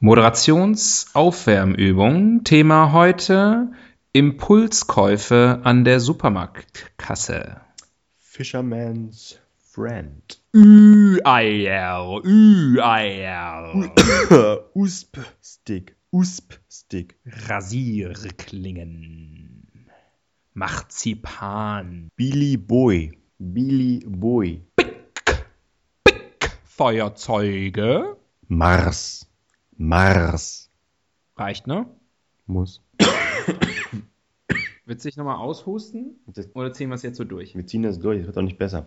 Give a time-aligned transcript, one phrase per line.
[0.00, 2.44] Moderationsaufwärmübung.
[2.44, 3.72] Thema heute
[4.12, 7.62] Impulskäufe an der Supermarktkasse.
[8.18, 10.22] Fisherman's Friend.
[10.54, 13.72] Ü-Eier, Ü-Eier.
[14.74, 15.96] Usp-Stick.
[16.10, 17.14] Usp-Stick.
[17.48, 19.66] Rasierklingen.
[20.52, 22.10] Marzipan.
[22.16, 23.12] Billy Boy.
[23.38, 24.60] Billy Boy.
[26.64, 28.16] Feuerzeuge.
[28.48, 29.25] Mars.
[29.76, 30.70] Mars.
[31.36, 31.86] Reicht, ne?
[32.46, 32.82] Muss.
[34.86, 36.20] Willst du dich nochmal aushusten?
[36.26, 37.54] Das- Oder ziehen wir es jetzt so durch?
[37.54, 38.86] Wir ziehen das durch, es wird auch nicht besser.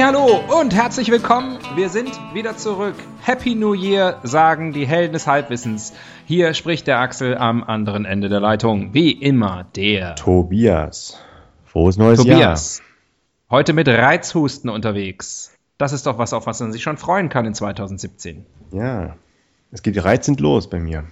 [0.00, 1.58] Hallo und herzlich willkommen.
[1.76, 2.94] Wir sind wieder zurück.
[3.20, 5.92] Happy New Year, sagen die Helden des Halbwissens.
[6.26, 8.94] Hier spricht der Axel am anderen Ende der Leitung.
[8.94, 11.18] Wie immer der Tobias.
[11.64, 12.82] Frohes neues Tobias.
[13.50, 15.52] Heute mit Reizhusten unterwegs.
[15.78, 18.44] Das ist doch was, auf was man sich schon freuen kann in 2017.
[18.72, 19.02] Jahr.
[19.06, 19.16] Ja.
[19.70, 21.04] Es geht reizend los bei mir.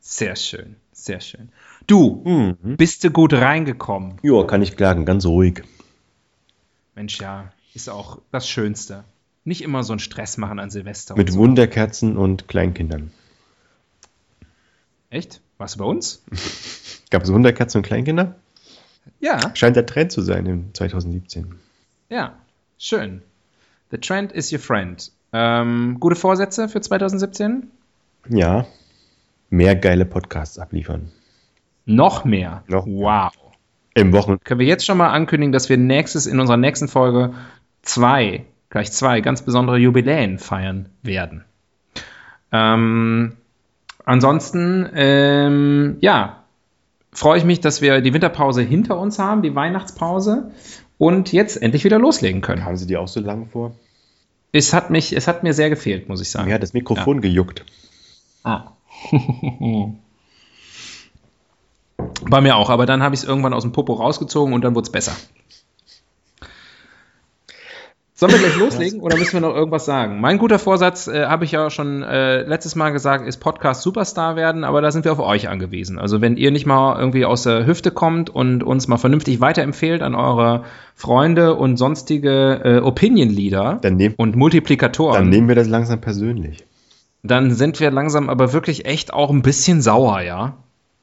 [0.00, 1.50] Sehr schön, sehr schön.
[1.86, 2.76] Du, Mhm.
[2.76, 4.18] bist du gut reingekommen?
[4.22, 5.62] Ja, kann ich klagen, ganz ruhig.
[6.94, 9.04] Mensch, ja, ist auch das Schönste.
[9.44, 11.16] Nicht immer so einen Stress machen an Silvester.
[11.16, 11.38] Mit so.
[11.38, 13.10] Wunderkerzen und Kleinkindern.
[15.10, 15.40] Echt?
[15.58, 16.22] Warst du bei uns?
[17.10, 18.34] Gab es Wunderkerzen und Kleinkinder?
[19.20, 21.54] Ja, Scheint der Trend zu sein im 2017.
[22.08, 22.34] ja,
[22.78, 23.22] schön.
[23.90, 25.12] The trend is your friend.
[25.32, 27.70] Ähm, gute Vorsätze für 2017?
[28.28, 28.66] Ja.
[29.50, 31.12] Mehr geile Podcasts abliefern.
[31.84, 32.64] Noch mehr.
[32.66, 32.96] Noch mehr.
[33.04, 33.32] wow.
[33.94, 34.38] Im Wochen.
[34.42, 37.34] Können wir jetzt schon mal ankündigen, dass wir nächstes in unserer nächsten Folge
[37.84, 41.44] zwei, gleich zwei ganz besondere Jubiläen feiern werden.
[42.52, 43.32] Ähm,
[44.04, 46.44] ansonsten, ähm, ja,
[47.12, 50.50] freue ich mich, dass wir die Winterpause hinter uns haben, die Weihnachtspause
[50.98, 52.64] und jetzt endlich wieder loslegen können.
[52.64, 53.74] Haben Sie die auch so lang vor?
[54.52, 56.46] Es hat mich, es hat mir sehr gefehlt, muss ich sagen.
[56.46, 57.64] Mir hat das Mikrofon gejuckt.
[58.44, 58.72] Ah.
[62.28, 64.74] Bei mir auch, aber dann habe ich es irgendwann aus dem Popo rausgezogen und dann
[64.74, 65.16] wurde es besser.
[68.16, 70.20] Sollen wir gleich loslegen oder müssen wir noch irgendwas sagen?
[70.20, 74.36] Mein guter Vorsatz, äh, habe ich ja schon äh, letztes Mal gesagt, ist Podcast Superstar
[74.36, 75.98] werden, aber da sind wir auf euch angewiesen.
[75.98, 80.00] Also wenn ihr nicht mal irgendwie aus der Hüfte kommt und uns mal vernünftig weiterempfehlt
[80.00, 80.62] an eure
[80.94, 86.64] Freunde und sonstige äh, Opinion-Leader Dann, nehm, und Multiplikatoren, dann nehmen wir das langsam persönlich.
[87.24, 90.54] dann sind wir langsam aber wirklich echt auch ein bisschen sauer, ja?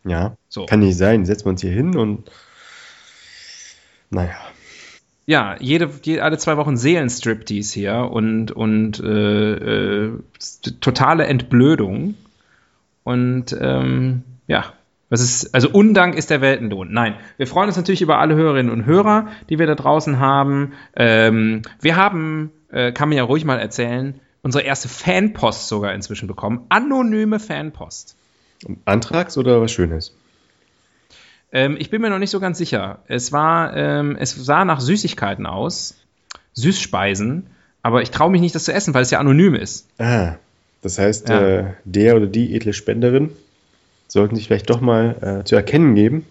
[0.06, 0.38] Ja.
[0.48, 0.66] So.
[0.66, 1.26] Kann nicht sein.
[1.26, 2.32] Setzen wir uns hier hin und.
[4.10, 4.36] Naja.
[5.26, 10.20] Ja, jede, jede alle zwei Wochen Seelenstriptease hier und, und äh, äh,
[10.82, 12.16] totale Entblödung.
[13.04, 14.74] Und ähm, ja,
[15.10, 16.92] das ist, also Undank ist der Weltenlohn.
[16.92, 20.74] Nein, wir freuen uns natürlich über alle Hörerinnen und Hörer, die wir da draußen haben.
[20.96, 26.28] Ähm, wir haben, äh, kann man ja ruhig mal erzählen, unsere erste Fanpost sogar inzwischen
[26.28, 26.66] bekommen.
[26.70, 28.16] Anonyme Fanpost.
[28.86, 30.16] Antrags oder was Schönes?
[31.52, 33.00] Ähm, ich bin mir noch nicht so ganz sicher.
[33.08, 35.96] Es war, ähm, es sah nach Süßigkeiten aus,
[36.54, 37.48] Süßspeisen,
[37.82, 39.88] aber ich traue mich nicht, das zu essen, weil es ja anonym ist.
[39.98, 40.36] Ah,
[40.82, 41.42] das heißt, Ja.
[41.42, 43.32] äh, der oder die edle Spenderin
[44.08, 46.26] sollten sich vielleicht doch mal äh, zu erkennen geben,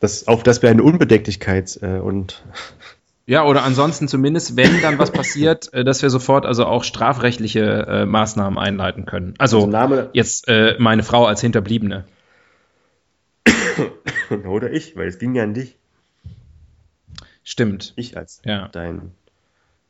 [0.00, 2.42] dass, auf dass wir eine Unbedecklichkeit äh, und
[3.26, 7.86] Ja, oder ansonsten zumindest, wenn dann was passiert, äh, dass wir sofort also auch strafrechtliche
[7.88, 9.32] äh, Maßnahmen einleiten können.
[9.38, 12.04] Also, Also Name- jetzt äh, meine Frau als Hinterbliebene.
[14.46, 15.76] oder ich, weil es ging ja an dich.
[17.42, 17.92] Stimmt.
[17.96, 18.68] Ich als Ja.
[18.68, 19.12] dein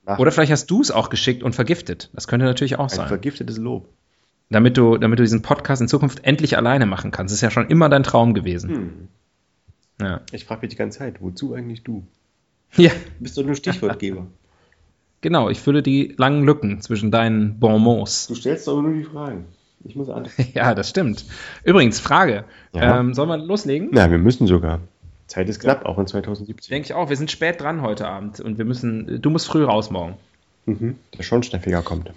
[0.05, 2.11] Nach Oder vielleicht hast du es auch geschickt und vergiftet.
[2.13, 3.09] Das könnte natürlich auch ein sein.
[3.09, 3.89] vergiftetes Lob.
[4.51, 7.33] Damit du, damit du diesen Podcast in Zukunft endlich alleine machen kannst.
[7.33, 8.71] Das ist ja schon immer dein Traum gewesen.
[8.71, 9.09] Hm.
[10.01, 10.21] Ja.
[10.33, 12.05] Ich frage mich die ganze Zeit, wozu eigentlich du?
[12.77, 14.27] ja, Du bist doch nur Stichwortgeber.
[15.23, 15.49] genau.
[15.49, 18.27] Ich fülle die langen Lücken zwischen deinen Bonbons.
[18.27, 19.47] du stellst doch nur die Fragen.
[19.85, 20.51] Ich muss antworten.
[20.55, 21.25] Ja, das stimmt.
[21.63, 22.45] Übrigens, Frage.
[22.73, 23.01] Ja.
[23.01, 23.91] Ähm, sollen wir loslegen?
[23.93, 24.81] Na, wir müssen sogar.
[25.27, 26.73] Zeit ist knapp, auch in 2017.
[26.73, 27.09] Denke ich auch.
[27.09, 30.15] Wir sind spät dran heute Abend und wir müssen, du musst früh raus morgen.
[30.67, 30.97] Mhm.
[31.17, 32.13] Der Schornsteinfeger kommt.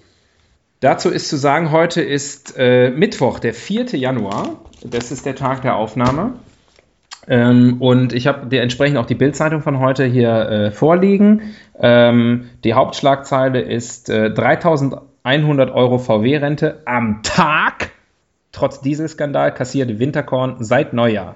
[0.79, 3.95] Dazu ist zu sagen, heute ist äh, Mittwoch, der 4.
[3.95, 4.59] Januar.
[4.83, 6.33] Das ist der Tag der Aufnahme.
[7.27, 11.55] Ähm, und ich habe dir entsprechend auch die Bildzeitung von heute hier äh, vorliegen.
[11.79, 14.29] Ähm, die Hauptschlagzeile ist äh,
[15.27, 17.91] 3100 Euro VW-Rente am Tag.
[18.53, 21.35] Trotz Dieselskandal kassierte Winterkorn seit Neujahr.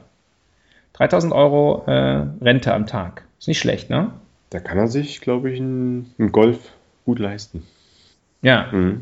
[0.93, 3.25] 3000 Euro äh, Rente am Tag.
[3.37, 4.11] Ist nicht schlecht, ne?
[4.49, 6.59] Da kann er sich, glaube ich, einen Golf
[7.05, 7.63] gut leisten.
[8.41, 8.67] Ja.
[8.71, 9.01] Mhm.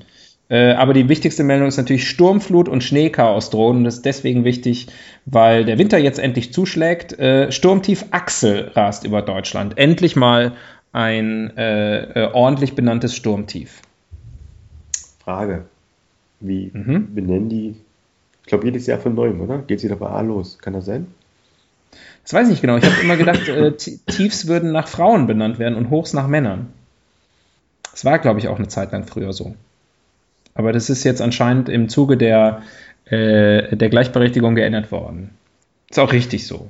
[0.50, 3.84] Äh, aber die wichtigste Meldung ist natürlich Sturmflut und Schneechaos drohen.
[3.84, 4.88] Das ist deswegen wichtig,
[5.28, 7.14] weil der Winter jetzt endlich zuschlägt.
[7.20, 9.78] Äh, Sturmtief Axel rast über Deutschland.
[9.78, 10.54] Endlich mal
[10.94, 13.84] ein äh, äh ordentlich benanntes Sturmtief.
[15.30, 15.66] Frage.
[16.40, 17.14] Wie mhm.
[17.14, 17.76] benennen die?
[18.42, 19.60] Ich glaube, jedes Jahr von neuem, oder?
[19.60, 20.58] Geht es wieder bei A los?
[20.58, 21.06] Kann das sein?
[22.24, 22.78] Das weiß ich nicht genau.
[22.78, 26.74] Ich habe immer gedacht, äh, Tiefs würden nach Frauen benannt werden und Hochs nach Männern.
[27.92, 29.56] Das war, glaube ich, auch eine Zeit lang früher so.
[30.56, 32.64] Aber das ist jetzt anscheinend im Zuge der,
[33.06, 35.30] äh, der Gleichberechtigung geändert worden.
[35.92, 36.70] Ist auch richtig so.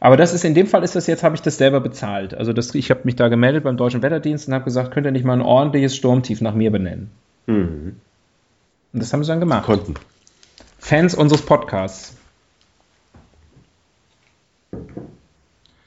[0.00, 2.34] Aber das ist in dem Fall ist das jetzt, habe ich das selber bezahlt.
[2.34, 5.12] Also das, ich habe mich da gemeldet beim Deutschen Wetterdienst und habe gesagt, könnt ihr
[5.12, 7.12] nicht mal ein ordentliches Sturmtief nach mir benennen?
[7.46, 8.00] Mhm.
[8.92, 9.66] Und das haben sie dann gemacht.
[9.66, 9.94] Konnten.
[10.78, 12.16] Fans unseres Podcasts.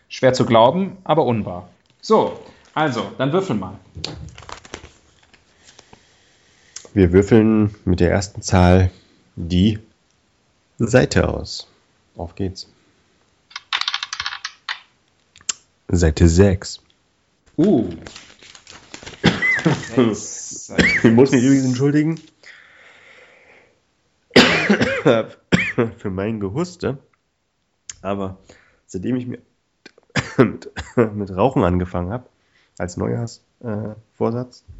[0.08, 1.70] Schwer zu glauben, aber unwahr.
[2.02, 2.40] So,
[2.74, 3.80] also, dann würfel mal.
[6.94, 8.90] Wir würfeln mit der ersten Zahl
[9.36, 9.80] die
[10.80, 11.68] Seite aus.
[12.16, 12.68] Auf geht's.
[15.88, 16.82] Seite 6.
[17.58, 17.90] Uh.
[19.98, 22.20] Ich muss mich übrigens entschuldigen.
[25.98, 26.98] für mein Gehuste.
[28.02, 28.38] Aber
[28.86, 29.40] seitdem ich mir
[30.38, 30.72] mit,
[31.14, 32.28] mit Rauchen angefangen habe,
[32.78, 34.72] als Neujahrsvorsatz, äh,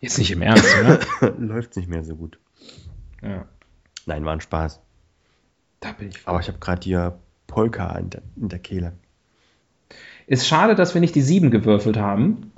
[0.00, 1.32] Jetzt nicht im Ernst, oder?
[1.38, 2.38] Läuft nicht mehr so gut.
[3.22, 3.46] Ja.
[4.04, 4.80] Nein, war ein Spaß.
[5.80, 6.28] Da bin ich.
[6.28, 8.92] Aber ich habe gerade hier Polka in der, in der, Kehle.
[10.26, 12.52] Ist schade, dass wir nicht die 7 gewürfelt haben,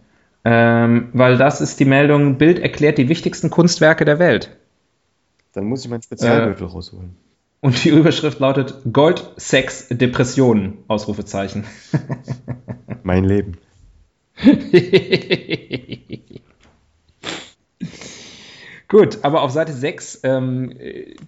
[0.45, 4.57] ähm, weil das ist die Meldung, Bild erklärt die wichtigsten Kunstwerke der Welt.
[5.53, 7.17] Dann muss ich meinen Spezialwürfel äh, rausholen.
[7.61, 11.65] Und die Überschrift lautet Gold, Sex, Depressionen, Ausrufezeichen.
[13.03, 13.59] mein Leben.
[18.89, 20.73] Gut, aber auf Seite 6, ähm,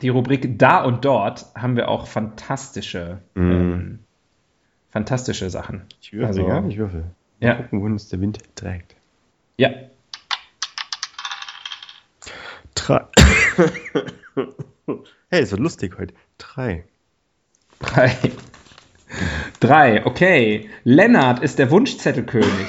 [0.00, 3.52] die Rubrik Da und Dort, haben wir auch fantastische, mm.
[3.52, 3.98] ähm,
[4.90, 5.84] fantastische Sachen.
[6.00, 7.04] Ich würfel, also, ja, ich würfel.
[7.40, 7.54] Mal ja.
[7.54, 8.96] gucken, wohin uns der Wind trägt.
[9.56, 9.70] Ja.
[12.74, 13.04] Drei.
[15.30, 16.14] hey, ist so lustig heute.
[16.38, 16.84] Drei.
[17.78, 18.16] Drei.
[19.60, 20.70] Drei, okay.
[20.84, 22.68] Lennart ist der Wunschzettelkönig.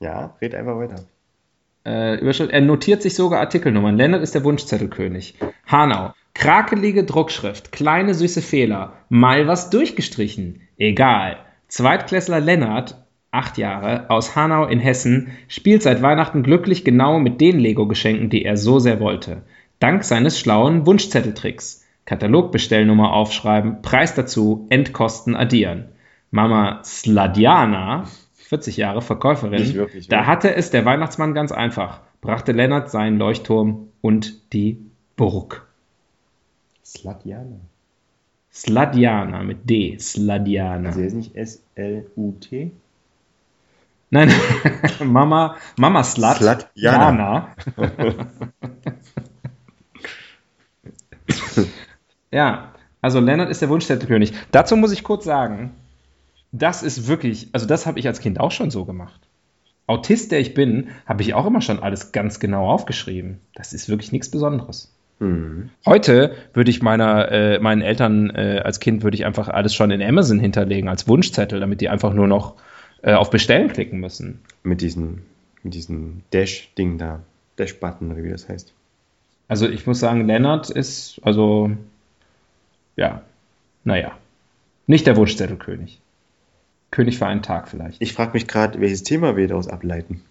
[0.00, 1.04] ja, red einfach weiter.
[1.84, 3.96] Äh, er notiert sich sogar Artikelnummern.
[3.96, 5.36] Lennart ist der Wunschzettelkönig.
[5.66, 6.14] Hanau.
[6.34, 10.60] Krakelige Druckschrift, kleine süße Fehler, mal was durchgestrichen.
[10.76, 11.36] Egal.
[11.68, 17.58] Zweitklässler Lennart, acht Jahre, aus Hanau in Hessen, spielt seit Weihnachten glücklich genau mit den
[17.58, 19.42] Lego-Geschenken, die er so sehr wollte.
[19.78, 21.84] Dank seines schlauen Wunschzetteltricks.
[22.04, 25.86] Katalogbestellnummer aufschreiben, Preis dazu, Endkosten addieren.
[26.30, 28.04] Mama Sladiana
[28.34, 29.62] 40 Jahre Verkäuferin.
[29.62, 32.00] Nicht wirklich, da hatte es der Weihnachtsmann ganz einfach.
[32.20, 35.63] Brachte Lennart seinen Leuchtturm und die Burg.
[36.96, 37.60] Sladjana.
[38.50, 39.98] Sladjana mit D.
[39.98, 40.88] Sladjana.
[40.88, 42.70] Also ist nicht S-L-U-T?
[44.10, 44.32] Nein,
[45.04, 46.36] Mama, Mama Slat.
[46.38, 47.56] Sladjana.
[52.30, 54.32] ja, also Lennart ist der Wunschstättekönig.
[54.52, 55.74] Dazu muss ich kurz sagen,
[56.52, 59.20] das ist wirklich, also das habe ich als Kind auch schon so gemacht.
[59.86, 63.40] Autist, der ich bin, habe ich auch immer schon alles ganz genau aufgeschrieben.
[63.54, 64.94] Das ist wirklich nichts Besonderes.
[65.18, 65.70] Mhm.
[65.86, 69.90] Heute würde ich meiner, äh, meinen Eltern äh, als Kind würde ich einfach alles schon
[69.90, 72.54] in Amazon hinterlegen als Wunschzettel, damit die einfach nur noch
[73.02, 74.40] äh, auf Bestellen klicken müssen.
[74.62, 75.22] Mit diesem
[75.64, 77.22] mit diesem Dash-Ding da,
[77.56, 78.72] Dash-Button oder wie das heißt.
[79.48, 81.70] Also ich muss sagen, Lennart ist, also
[82.96, 83.22] ja,
[83.82, 84.12] naja,
[84.86, 86.00] nicht der Wunschzettelkönig.
[86.90, 88.00] König für einen Tag vielleicht.
[88.00, 90.22] Ich frage mich gerade, welches Thema wir daraus ableiten.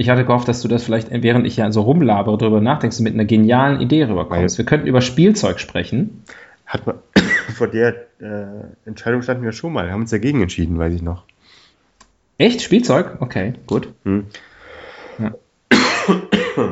[0.00, 3.14] Ich hatte gehofft, dass du das vielleicht, während ich ja so rumlabere, darüber nachdenkst, mit
[3.14, 4.56] einer genialen Idee rüberkommst.
[4.56, 6.22] Weil wir könnten über Spielzeug sprechen.
[6.66, 6.96] Hat man,
[7.56, 9.86] vor der äh, Entscheidung standen wir schon mal.
[9.86, 11.24] Wir haben uns dagegen entschieden, weiß ich noch.
[12.38, 12.62] Echt?
[12.62, 13.16] Spielzeug?
[13.18, 13.92] Okay, gut.
[14.04, 14.26] Hm.
[15.18, 15.34] Ja.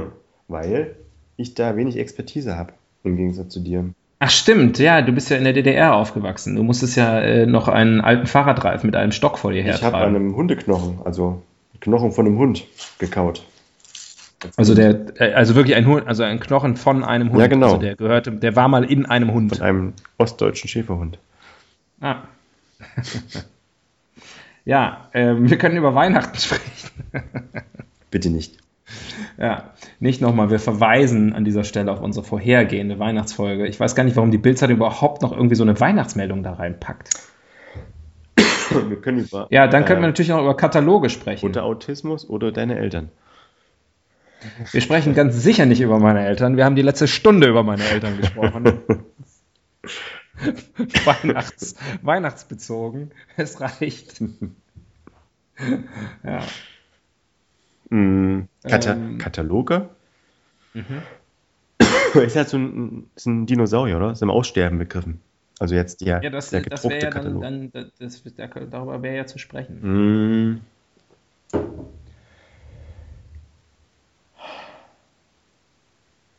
[0.47, 0.95] Weil
[1.37, 3.87] ich da wenig Expertise habe, im Gegensatz zu dir.
[4.21, 6.54] Ach stimmt, ja, du bist ja in der DDR aufgewachsen.
[6.54, 9.83] Du musstest ja äh, noch einen alten Fahrradreifen mit einem Stock vor dir Ich habe
[9.83, 10.14] hertragen.
[10.14, 11.42] einem Hundeknochen, also
[11.87, 12.64] Knochen von einem Hund,
[12.99, 13.45] gekaut.
[14.57, 17.40] Also der, äh, also wirklich ein Hund, also ein Knochen von einem Hund.
[17.40, 17.66] Ja, genau.
[17.66, 19.57] Also der gehörte, der war mal in einem Hund.
[19.57, 21.19] Von einem ostdeutschen Schäferhund.
[22.00, 22.23] Ah.
[24.64, 26.90] ja, ähm, wir können über Weihnachten sprechen.
[28.11, 28.59] Bitte nicht.
[29.38, 30.50] Ja, nicht nochmal.
[30.50, 33.69] Wir verweisen an dieser Stelle auf unsere vorhergehende Weihnachtsfolge.
[33.69, 37.11] Ich weiß gar nicht, warum die Bildzeitung überhaupt noch irgendwie so eine Weihnachtsmeldung da reinpackt.
[38.88, 41.47] Wir können über Ja, dann können wir äh, natürlich noch über Kataloge sprechen.
[41.47, 43.11] oder Autismus oder deine Eltern.
[44.71, 46.56] Wir sprechen ganz sicher nicht über meine Eltern.
[46.56, 48.80] Wir haben die letzte Stunde über meine Eltern gesprochen.
[51.04, 53.11] Weihnachts, Weihnachtsbezogen.
[53.37, 54.21] Es reicht.
[56.23, 56.42] ja.
[57.88, 59.18] Mm, Kata Ähm.
[59.18, 59.88] Kataloge?
[60.75, 61.02] Mhm.
[62.21, 64.12] Ist halt so ein, ist ein Dinosaurier, oder?
[64.12, 65.21] Ist im Aussterben begriffen.
[65.59, 67.43] Also jetzt der, Ja, das, der das wäre gedruckte ja dann, Katalog.
[67.43, 69.81] dann das, das, darüber wäre ja zu sprechen.
[70.53, 70.61] Mm.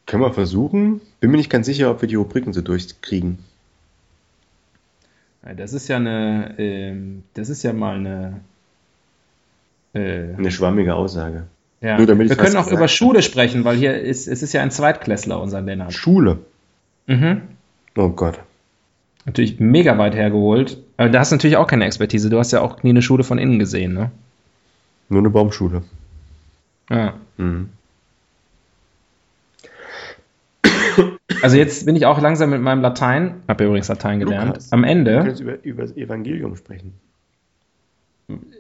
[0.06, 1.02] Können wir versuchen?
[1.20, 3.40] Bin mir nicht ganz sicher, ob wir die Rubriken so durchkriegen.
[5.46, 8.40] Ja, Das ist ja eine, ähm, das ist ja mal eine.
[9.94, 11.48] Äh, Eine schwammige Aussage.
[11.82, 11.98] ja.
[11.98, 12.88] Nur Wir können auch über.
[12.88, 15.94] Schule sprechen, weil hier ist, es ist ja ein Zweitklässler, unser Lennart.
[15.94, 16.40] Schule.
[17.08, 17.42] Mhm.
[17.96, 18.40] Oh Gott.
[19.28, 20.78] Natürlich mega weit hergeholt.
[20.96, 22.30] Aber da hast du natürlich auch keine Expertise.
[22.30, 24.10] Du hast ja auch nie eine Schule von innen gesehen, ne?
[25.10, 25.84] Nur eine Baumschule.
[26.90, 27.14] Ja.
[27.36, 27.70] Mhm.
[31.42, 34.72] Also jetzt bin ich auch langsam mit meinem Latein, habe ja übrigens Latein gelernt, Lukas.
[34.72, 35.30] am Wir können Ende.
[35.30, 36.94] jetzt über, über das Evangelium sprechen.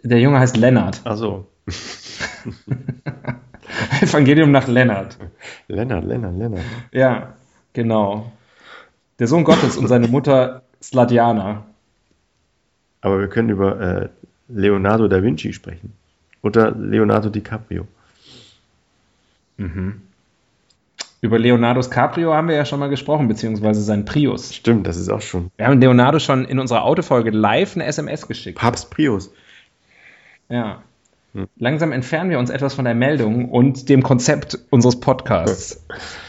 [0.03, 1.01] Der Junge heißt Lennart.
[1.05, 1.47] Ach so.
[4.01, 5.17] Evangelium nach Lennart.
[5.67, 6.63] Lennart, Lennart, Lennart.
[6.91, 7.33] Ja,
[7.73, 8.31] genau.
[9.19, 11.65] Der Sohn Gottes und seine Mutter Sladjana.
[13.01, 14.09] Aber wir können über äh,
[14.47, 15.93] Leonardo da Vinci sprechen.
[16.41, 17.87] Oder Leonardo DiCaprio.
[21.21, 24.53] Über Leonardos Caprio haben wir ja schon mal gesprochen, beziehungsweise sein Prius.
[24.53, 25.49] Stimmt, das ist auch schon.
[25.57, 28.59] Wir haben Leonardo schon in unserer Autofolge live eine SMS geschickt.
[28.59, 29.31] Papst Prius.
[30.47, 30.83] Ja.
[31.57, 35.85] Langsam entfernen wir uns etwas von der Meldung und dem Konzept unseres Podcasts.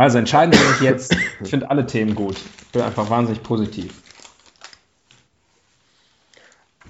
[0.00, 1.14] Also entscheiden Sie sich jetzt.
[1.42, 2.36] Ich finde alle Themen gut.
[2.36, 4.02] Ich bin einfach wahnsinnig positiv.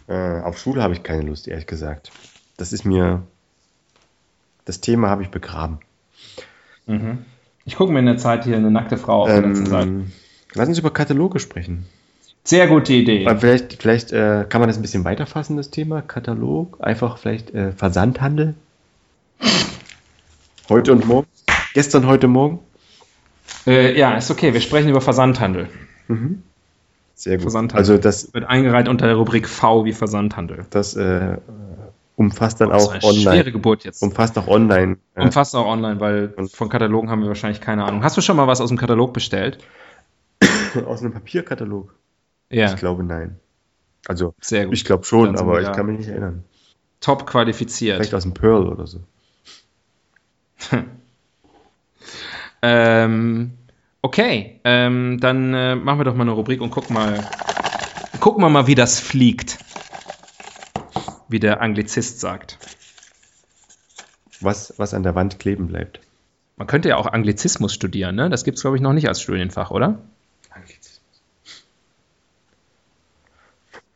[0.09, 2.11] Äh, auf Schule habe ich keine Lust, ehrlich gesagt.
[2.57, 3.23] Das ist mir.
[4.65, 5.79] Das Thema habe ich begraben.
[7.65, 9.89] Ich gucke mir in der Zeit hier eine nackte Frau auf der letzten Seite.
[9.89, 10.13] Ähm,
[10.55, 11.87] lass uns über Kataloge sprechen.
[12.45, 13.27] Sehr gute Idee.
[13.27, 16.79] Aber vielleicht vielleicht äh, kann man das ein bisschen weiterfassen, das Thema Katalog.
[16.81, 18.55] Einfach vielleicht äh, Versandhandel.
[20.69, 21.27] Heute und morgen.
[21.75, 22.59] Gestern, heute, morgen.
[23.71, 24.53] Äh, ja, ist okay.
[24.53, 25.69] Wir sprechen über Versandhandel.
[27.15, 27.43] Sehr gut.
[27.43, 27.79] Versandhandel.
[27.79, 30.67] Also das, Wird eingereiht unter der Rubrik V wie Versandhandel.
[30.71, 31.37] das äh,
[32.17, 33.53] umfasst dann Das ist auch eine schwere online.
[33.53, 34.03] Geburt jetzt.
[34.03, 34.97] Umfasst auch online.
[35.15, 38.03] Umfasst auch online, weil von Katalogen haben wir wahrscheinlich keine Ahnung.
[38.03, 39.59] Hast du schon mal was aus dem Katalog bestellt?
[40.87, 41.95] aus einem Papierkatalog.
[42.51, 43.39] Ja, Ich glaube nein.
[44.09, 44.75] Also sehr gut.
[44.75, 46.43] ich glaube schon, aber wir ich kann mich nicht erinnern.
[47.01, 47.97] Top qualifiziert.
[47.97, 49.01] Vielleicht aus dem Pearl oder so.
[52.63, 53.53] Ähm,
[54.03, 57.29] okay, ähm, dann äh, machen wir doch mal eine Rubrik und gucken mal,
[58.21, 59.59] gucken wir mal, wie das fliegt.
[61.29, 62.59] Wie der Anglizist sagt.
[64.41, 66.01] Was, was an der Wand kleben bleibt.
[66.57, 68.29] Man könnte ja auch Anglizismus studieren, ne?
[68.29, 69.99] Das gibt es, glaube ich, noch nicht als Studienfach, oder?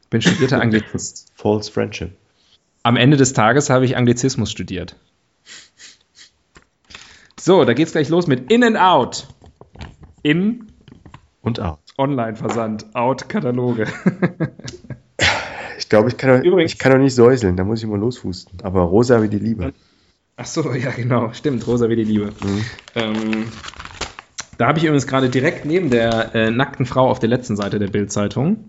[0.04, 1.32] Ich bin studierter Anglizist.
[1.34, 2.16] False Friendship.
[2.82, 4.96] Am Ende des Tages habe ich Anglizismus studiert.
[7.38, 9.26] So, da geht's gleich los mit In and Out.
[10.24, 10.66] In,
[11.42, 11.78] Und out.
[11.98, 13.86] Online-Versand, Out, Kataloge.
[15.76, 18.58] Ich glaube, ich kann, Übrigens- ich kann doch nicht säuseln, da muss ich mal losfusten.
[18.62, 19.72] Aber rosa wie die Liebe.
[20.36, 21.32] Ach so, ja, genau.
[21.32, 22.32] Stimmt, Rosa wie die Liebe.
[22.94, 23.44] Ähm,
[24.56, 27.78] da habe ich übrigens gerade direkt neben der äh, nackten Frau auf der letzten Seite
[27.78, 28.64] der Bildzeitung.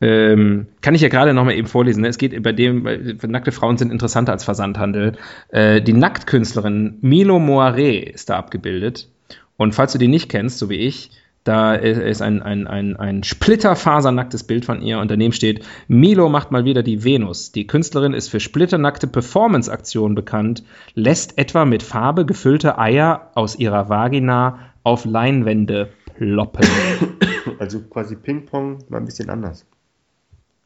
[0.00, 2.02] Ähm, kann ich ja gerade nochmal eben vorlesen.
[2.02, 2.08] Ne?
[2.08, 5.16] Es geht bei dem, weil nackte Frauen sind interessanter als Versandhandel.
[5.48, 9.08] Äh, die Nacktkünstlerin Milo Moiré ist da abgebildet.
[9.56, 11.10] Und falls du die nicht kennst, so wie ich,
[11.44, 16.52] da ist ein, ein, ein, ein splitterfasernacktes Bild von ihr und daneben steht, Milo macht
[16.52, 17.50] mal wieder die Venus.
[17.50, 20.62] Die Künstlerin ist für splitternackte Performance-Aktionen bekannt,
[20.94, 26.66] lässt etwa mit Farbe gefüllte Eier aus ihrer Vagina auf Leinwände ploppen.
[27.58, 29.66] Also quasi Ping-Pong, mal ein bisschen anders.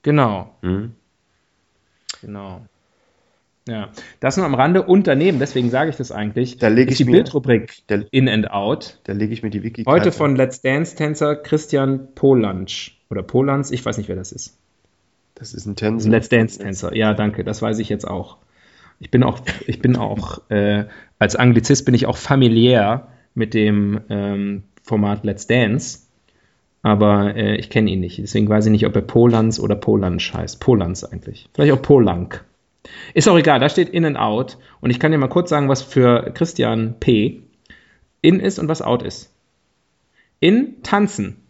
[0.03, 0.93] genau, Mhm.
[2.21, 2.67] genau.
[3.69, 3.89] Ja,
[4.21, 7.05] das nur am Rande und daneben, deswegen sage ich das eigentlich, Da lege ich die
[7.05, 9.01] mir- Bildrubrik Da, In and Out.
[9.05, 9.83] da lege ich mir die Wiki.
[9.85, 12.97] Heute von Let's Dance-Tänzer Christian Polansch.
[13.11, 14.57] Oder Polans, ich weiß nicht, wer das ist.
[15.35, 16.09] Das ist ein Tänzer.
[16.09, 16.95] ein Let's Dance-Tänzer.
[16.95, 18.37] Ja, danke, das weiß ich jetzt auch.
[19.01, 20.85] Ich bin auch, ich bin auch, äh,
[21.19, 26.01] als Anglizist bin ich auch familiär mit dem ähm, Format Let's Dance.
[26.83, 28.19] Aber äh, ich kenne ihn nicht.
[28.19, 30.61] Deswegen weiß ich nicht, ob er Polans oder Polansch heißt.
[30.61, 31.49] Polans eigentlich.
[31.53, 32.45] Vielleicht auch Polank.
[33.15, 34.59] Ist auch egal, da steht In and Out.
[34.81, 37.43] Und ich kann dir mal kurz sagen, was für Christian P.
[38.23, 39.33] In ist und was out ist.
[40.41, 41.47] In tanzen.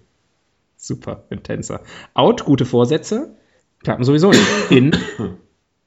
[0.76, 1.82] Super, ein Tänzer.
[2.14, 3.36] Out, gute Vorsätze.
[3.82, 4.70] Klappen sowieso nicht.
[4.70, 4.96] In,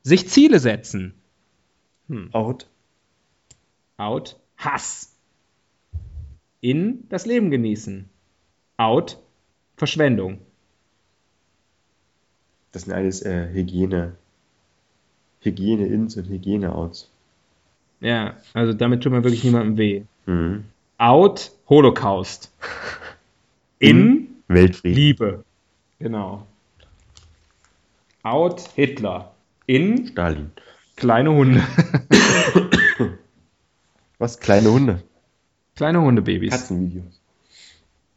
[0.03, 1.13] sich Ziele setzen.
[2.31, 2.67] Out.
[3.97, 5.15] Out, Hass.
[6.61, 8.09] In, das Leben genießen.
[8.77, 9.19] Out,
[9.77, 10.39] Verschwendung.
[12.75, 14.17] Das sind alles äh, Hygiene.
[15.39, 17.09] Hygiene-Ins und Hygiene-Outs.
[18.01, 20.03] Ja, also damit tut man wirklich niemandem weh.
[20.25, 20.65] Mhm.
[20.97, 22.51] Out, Holocaust.
[23.79, 24.93] In, Weltfrieden.
[24.93, 25.45] Liebe.
[25.99, 26.45] Genau.
[28.23, 29.31] Out, Hitler.
[29.67, 30.51] In, Stalin.
[30.97, 31.63] kleine Hunde.
[34.17, 34.37] Was?
[34.41, 35.01] Kleine Hunde.
[35.77, 36.51] kleine Hundebabys.
[36.51, 37.21] Katzenvideos.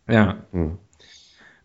[0.09, 0.39] Ja.
[0.51, 0.79] Mhm.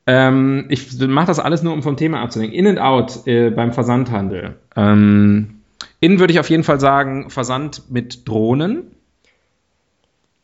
[0.05, 2.57] Ähm, ich mache das alles nur, um vom Thema abzulenken.
[2.57, 4.55] In and out äh, beim Versandhandel.
[4.75, 5.61] Ähm,
[5.99, 8.91] in würde ich auf jeden Fall sagen, Versand mit Drohnen.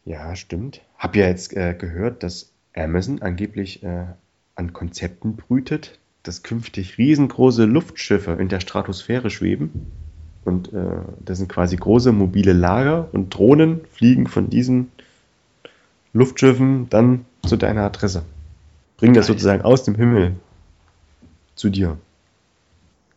[0.05, 0.81] Ja, stimmt.
[0.97, 4.05] Hab ja jetzt äh, gehört, dass Amazon angeblich äh,
[4.55, 9.91] an Konzepten brütet, dass künftig riesengroße Luftschiffe in der Stratosphäre schweben.
[10.45, 14.91] Und äh, das sind quasi große mobile Lager und Drohnen fliegen von diesen
[16.13, 18.23] Luftschiffen dann zu deiner Adresse.
[18.99, 20.35] Bringen das sozusagen aus dem Himmel
[21.55, 21.97] zu dir.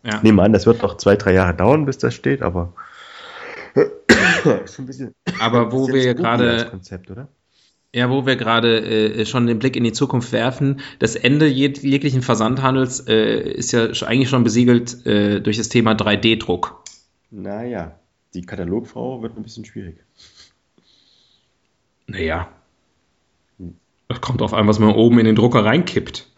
[0.04, 0.16] Ja.
[0.16, 2.72] Ich nehme an, das wird noch zwei, drei Jahre dauern, bis das steht, aber
[4.86, 7.28] bisschen, Aber wo wir gerade Konzept, oder?
[7.94, 11.76] Ja, wo wir gerade äh, schon den Blick in die Zukunft werfen, das Ende jeg
[11.82, 16.82] jeglichen Versandhandels äh, ist ja eigentlich schon besiegelt äh, durch das Thema 3D-Druck.
[17.30, 17.98] Naja,
[18.32, 19.98] die Katalogfrau wird ein bisschen schwierig.
[22.06, 22.48] Naja.
[24.12, 26.28] Das kommt drauf an, was man oben in den Drucker reinkippt.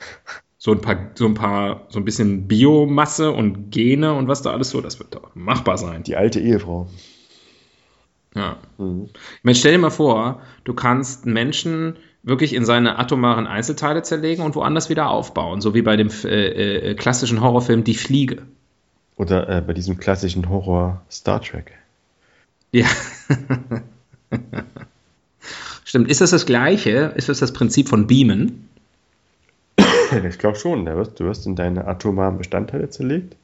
[0.59, 4.53] So ein paar, so ein paar, so ein bisschen Biomasse und Gene und was da
[4.53, 6.05] alles so, das wird doch machbar sein.
[6.05, 6.89] Die alte Ehefrau.
[8.35, 8.59] Ja.
[8.79, 9.09] Mhm.
[9.13, 14.45] Ich meine, stell dir mal vor, du kannst Menschen wirklich in seine atomaren Einzelteile zerlegen
[14.45, 18.43] und woanders wieder aufbauen, so wie bei dem äh, äh, klassischen Horrorfilm Die Fliege.
[19.17, 21.73] Oder äh, bei diesem klassischen Horror Star Trek.
[22.71, 22.87] Ja.
[25.95, 26.11] Stimmt.
[26.11, 27.13] Ist das das Gleiche?
[27.15, 28.69] Ist das das Prinzip von Beamen?
[30.29, 33.37] Ich glaube schon, da wirst, du wirst in deine atomaren Bestandteile zerlegt.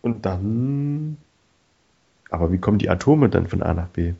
[0.00, 1.18] Und dann.
[2.30, 4.14] Aber wie kommen die Atome dann von A nach B?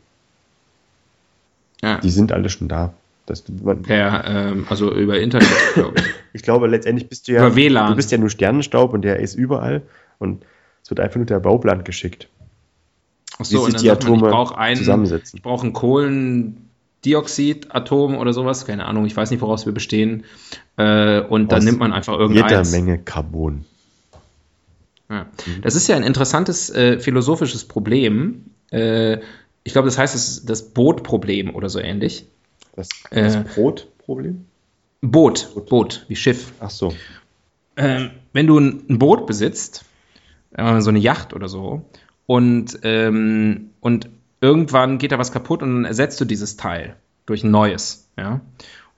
[1.81, 1.99] Ja.
[1.99, 2.93] Die sind alle schon da.
[3.25, 6.05] Das, man, Per, ähm, also über Internet, glaube ich.
[6.35, 7.41] Ich glaube, letztendlich bist du ja.
[7.41, 7.89] Über WLAN.
[7.89, 9.81] Du bist ja nur Sternenstaub und der ist überall.
[10.19, 10.45] Und
[10.83, 12.29] es wird einfach nur der Bauplan geschickt.
[13.41, 15.37] Ach Wie sich und dann die sagt man, Atome ich brauche einen, zusammensetzen.
[15.39, 20.25] ich brauche ein Kohlendioxidatom oder sowas, keine Ahnung, ich weiß nicht, woraus wir bestehen.
[20.77, 22.73] Äh, und dann Aus nimmt man einfach Jeder irgendeins.
[22.73, 23.65] Menge Carbon.
[25.09, 25.27] Ja.
[25.63, 28.45] Das ist ja ein interessantes äh, philosophisches Problem.
[28.71, 29.19] Äh,
[29.65, 32.27] ich glaube, das heißt das, das Bootproblem oder so ähnlich.
[32.77, 33.45] Das, das Äh.
[33.55, 34.45] Brotproblem?
[35.03, 36.53] Boot, Boot, wie Schiff.
[36.61, 36.95] Ach so.
[37.77, 39.85] Ähm, wenn du ein, ein Boot besitzt,
[40.53, 41.83] äh, so eine Yacht oder so,
[42.31, 44.09] und, ähm, und
[44.41, 46.95] irgendwann geht da was kaputt und dann ersetzt du dieses Teil
[47.27, 48.09] durch ein neues.
[48.17, 48.41] Ja?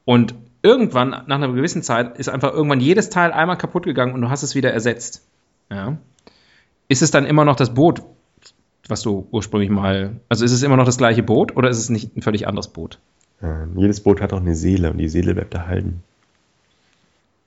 [0.04, 4.20] Und irgendwann, nach einer gewissen Zeit, ist einfach irgendwann jedes Teil einmal kaputt gegangen und
[4.20, 5.26] du hast es wieder ersetzt.
[5.70, 5.96] Ja?
[6.88, 8.02] Ist es dann immer noch das Boot,
[8.86, 10.20] was du ursprünglich mal.
[10.28, 12.68] Also ist es immer noch das gleiche Boot oder ist es nicht ein völlig anderes
[12.68, 12.98] Boot?
[13.42, 16.02] Ähm, jedes Boot hat auch eine Seele und die Seele bleibt erhalten.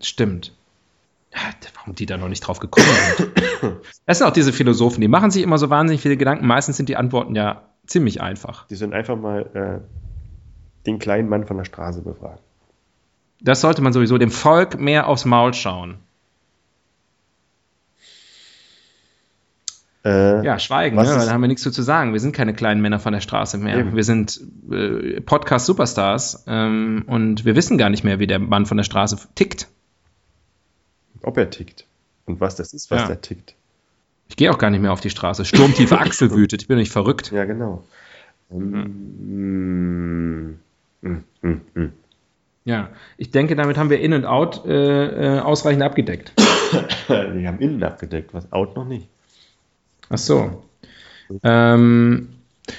[0.02, 0.52] Stimmt.
[1.76, 3.32] Warum die da noch nicht drauf gekommen sind.
[4.06, 6.45] Das sind auch diese Philosophen, die machen sich immer so wahnsinnig viele Gedanken.
[6.45, 8.67] Meistens sind die Antworten ja ziemlich einfach.
[8.67, 12.39] Die sollen einfach mal äh, den kleinen Mann von der Straße befragen.
[13.41, 15.98] Das sollte man sowieso dem Volk mehr aufs Maul schauen.
[20.04, 21.04] Äh, Ja, schweigen, ne?
[21.04, 22.13] da haben wir nichts zu, zu sagen.
[22.13, 23.78] Wir sind keine kleinen Männer von der Straße mehr.
[23.78, 23.95] Eben.
[23.95, 24.39] Wir sind
[24.71, 29.17] äh, Podcast-Superstars ähm, und wir wissen gar nicht mehr, wie der Mann von der Straße
[29.34, 29.67] tickt.
[31.26, 31.86] Ob er tickt.
[32.26, 33.08] Und was das ist, was Ja.
[33.08, 33.56] der tickt.
[34.28, 35.46] Ich gehe auch gar nicht mehr auf die Straße.
[35.46, 36.64] Sturmtiefe Achsel wütet.
[36.64, 37.32] Ich bin nicht verrückt.
[37.32, 37.84] Ja, genau.
[38.50, 40.56] Mm,
[41.02, 41.92] mm, mm.
[42.66, 46.34] Ja, ich denke, damit haben wir In und Out äh, äh, ausreichend abgedeckt.
[47.10, 49.08] Die haben innen abgedeckt, was out noch nicht.
[50.10, 50.64] Ach so.
[51.44, 52.30] Ähm,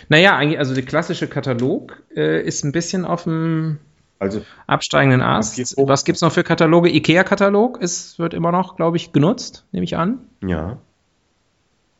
[0.08, 3.78] naja, eigentlich, also der klassische Katalog äh, ist ein bisschen auf dem
[4.18, 5.58] Also, absteigenden Ast.
[5.76, 6.88] Was gibt's noch für Kataloge?
[6.90, 10.18] IKEA-Katalog ist, wird immer noch, glaube ich, genutzt, nehme ich an.
[10.40, 10.78] ja.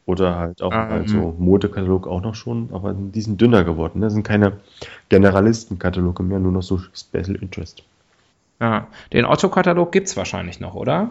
[0.07, 0.93] Oder halt auch Ähm.
[0.93, 4.01] also Modekatalog auch noch schon, aber die sind dünner geworden.
[4.01, 4.53] Das sind keine
[5.09, 7.83] Generalistenkataloge mehr, nur noch so Special Interest.
[8.61, 11.11] Ja, den Otto-Katalog gibt's wahrscheinlich noch, oder?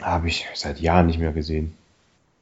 [0.00, 1.74] Habe ich seit Jahren nicht mehr gesehen.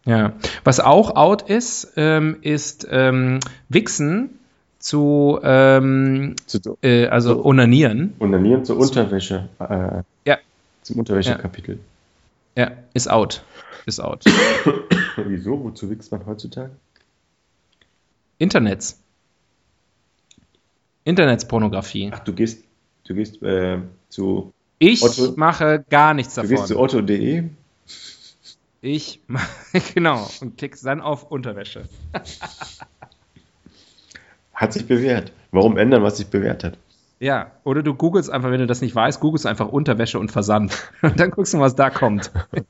[0.07, 0.33] Ja.
[0.65, 4.40] Was auch out ist, ähm, ist ähm, Wichsen
[4.81, 7.45] zu, ähm, Zu, äh, also So.
[7.45, 8.15] Onanieren.
[8.19, 9.49] Onanieren zur Unterwäsche.
[9.61, 10.39] Äh, Ja.
[10.83, 11.79] Zum Unterwäschekapitel.
[12.57, 13.45] Ja, ist out.
[13.87, 14.25] Ist out.
[15.17, 15.63] Wieso?
[15.63, 16.71] Wozu wächst man heutzutage?
[18.39, 18.99] Internets.
[21.05, 22.11] Internetspornografie.
[22.13, 22.65] Ach, du gehst,
[23.05, 26.85] du gehst äh, zu, Ich Otto- mache gar nichts du gehst zu davon.
[27.01, 27.45] otto.de.
[28.83, 29.49] Ich mache,
[29.95, 31.85] genau, und klickst dann auf Unterwäsche.
[34.61, 35.33] Hat sich bewährt.
[35.53, 36.77] Warum ändern, was sich bewährt hat?
[37.19, 40.77] Ja, oder du googelst einfach, wenn du das nicht weißt, googelst einfach Unterwäsche und Versand.
[41.03, 42.31] Und dann guckst du, was da kommt.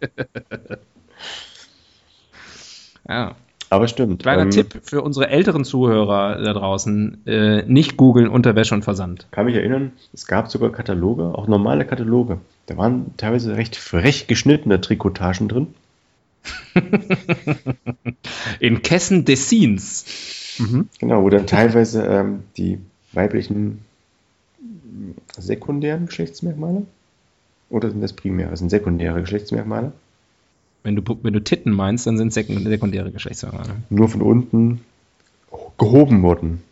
[3.09, 3.35] ja.
[3.71, 4.23] Aber stimmt.
[4.23, 9.27] Kleiner ähm, Tipp für unsere älteren Zuhörer da draußen: äh, nicht googeln Unterwäsche und Versand.
[9.33, 12.39] Kann mich erinnern, es gab sogar Kataloge, auch normale Kataloge.
[12.67, 15.75] Da waren teilweise recht frech geschnittene Trikotagen drin.
[18.61, 20.40] In Kessen Dessins.
[20.99, 22.79] Genau, wo dann teilweise ähm, die
[23.13, 23.81] weiblichen
[25.39, 26.83] sekundären Geschlechtsmerkmale
[27.71, 28.51] oder sind das primäre?
[28.51, 29.93] Das sind sekundäre Geschlechtsmerkmale.
[30.83, 33.77] Wenn du, wenn du Titten meinst, dann sind sekund- sekundäre Geschlechtsorgane.
[33.91, 34.81] Nur von unten
[35.79, 36.63] gehoben wurden.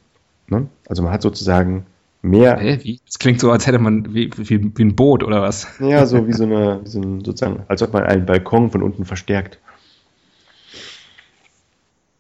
[0.48, 0.66] Ne?
[0.88, 1.84] Also man hat sozusagen
[2.22, 3.00] mehr, Hä, wie?
[3.06, 5.66] Das klingt so, als hätte man wie, wie, wie ein Boot oder was?
[5.80, 8.82] ja, so wie so eine, wie so ein, sozusagen, als ob man einen Balkon von
[8.82, 9.58] unten verstärkt.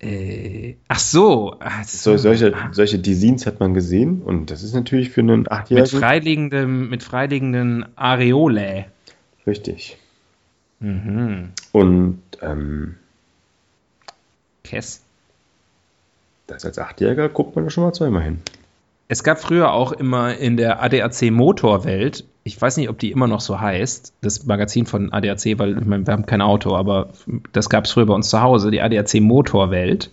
[0.00, 1.56] Äh, ach so.
[1.58, 5.50] Ach So, solche, solche Designs hat man gesehen und das ist natürlich für einen Mit
[5.50, 8.86] Achtjährigen freiliegendem, mit freiliegenden Areolae.
[9.46, 9.96] richtig.
[10.80, 11.50] Mhm.
[11.72, 12.94] Und ähm,
[14.62, 15.02] Kess.
[16.46, 18.40] das als Achtjähriger guckt man da schon mal zweimal hin.
[19.10, 23.26] Es gab früher auch immer in der ADAC Motorwelt, ich weiß nicht, ob die immer
[23.26, 27.08] noch so heißt, das Magazin von ADAC, weil ich meine, wir haben kein Auto, aber
[27.52, 30.10] das gab es früher bei uns zu Hause, die ADAC Motorwelt,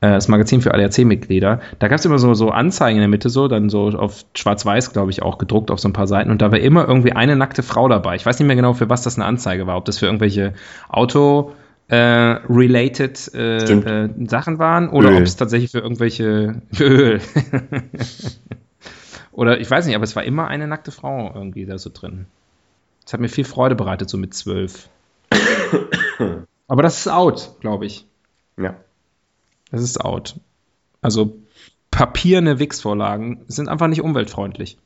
[0.00, 1.60] äh, das Magazin für ADAC-Mitglieder.
[1.78, 4.92] Da gab es immer so, so Anzeigen in der Mitte, so dann so auf Schwarz-Weiß,
[4.92, 7.36] glaube ich, auch gedruckt auf so ein paar Seiten und da war immer irgendwie eine
[7.36, 8.16] nackte Frau dabei.
[8.16, 10.54] Ich weiß nicht mehr genau, für was das eine Anzeige war, ob das für irgendwelche
[10.88, 11.52] Auto-
[11.92, 17.20] äh, related äh, äh, Sachen waren oder ob es tatsächlich für irgendwelche für Öl.
[19.30, 22.24] oder ich weiß nicht, aber es war immer eine nackte Frau irgendwie da so drin.
[23.04, 24.88] Das hat mir viel Freude bereitet, so mit zwölf.
[26.66, 28.06] aber das ist out, glaube ich.
[28.56, 28.74] Ja.
[29.70, 30.40] Das ist out.
[31.02, 31.36] Also
[31.90, 34.78] papierne Wix-Vorlagen sind einfach nicht umweltfreundlich.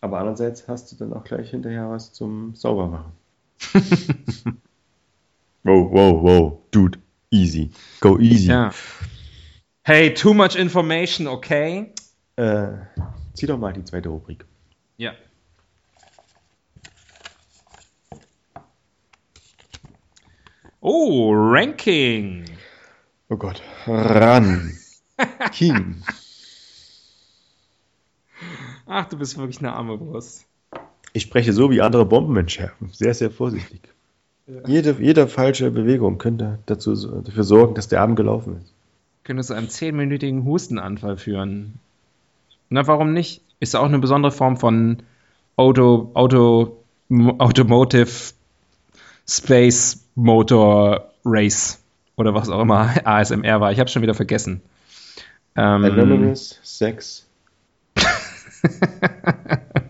[0.00, 3.12] Aber andererseits hast du dann auch gleich hinterher was zum Saubermachen.
[5.66, 6.98] wow, wow, wow, dude,
[7.30, 8.48] easy, go easy.
[8.48, 8.72] Ja.
[9.82, 11.92] Hey, too much information, okay?
[12.36, 12.68] Äh,
[13.34, 14.44] zieh doch mal die zweite Rubrik.
[14.96, 15.12] Ja.
[20.80, 22.44] Oh, Ranking.
[23.28, 24.72] Oh Gott, ran.
[25.52, 26.02] King.
[28.86, 30.46] Ach, du bist wirklich eine arme Wurst.
[31.12, 32.90] Ich spreche so wie andere Bomben entschärfen.
[32.92, 33.95] Sehr, sehr vorsichtig.
[34.66, 38.72] Jede, jede falsche Bewegung könnte dazu, dafür sorgen, dass der Abend gelaufen ist.
[39.24, 41.80] Könnte zu einem zehnminütigen Hustenanfall führen.
[42.68, 43.42] Na, warum nicht?
[43.58, 44.98] Ist auch eine besondere Form von
[45.56, 46.76] Auto, Auto,
[47.10, 48.34] Automotive
[49.28, 51.82] Space Motor Race
[52.16, 53.72] oder was auch immer ASMR war.
[53.72, 54.62] Ich habe schon wieder vergessen.
[55.56, 57.26] Ähm, Anonymous, Sex.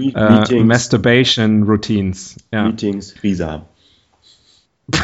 [0.00, 2.36] Me äh, Meetings, Masturbation Routines.
[2.50, 2.64] Ja.
[2.64, 3.66] Meetings, Risa.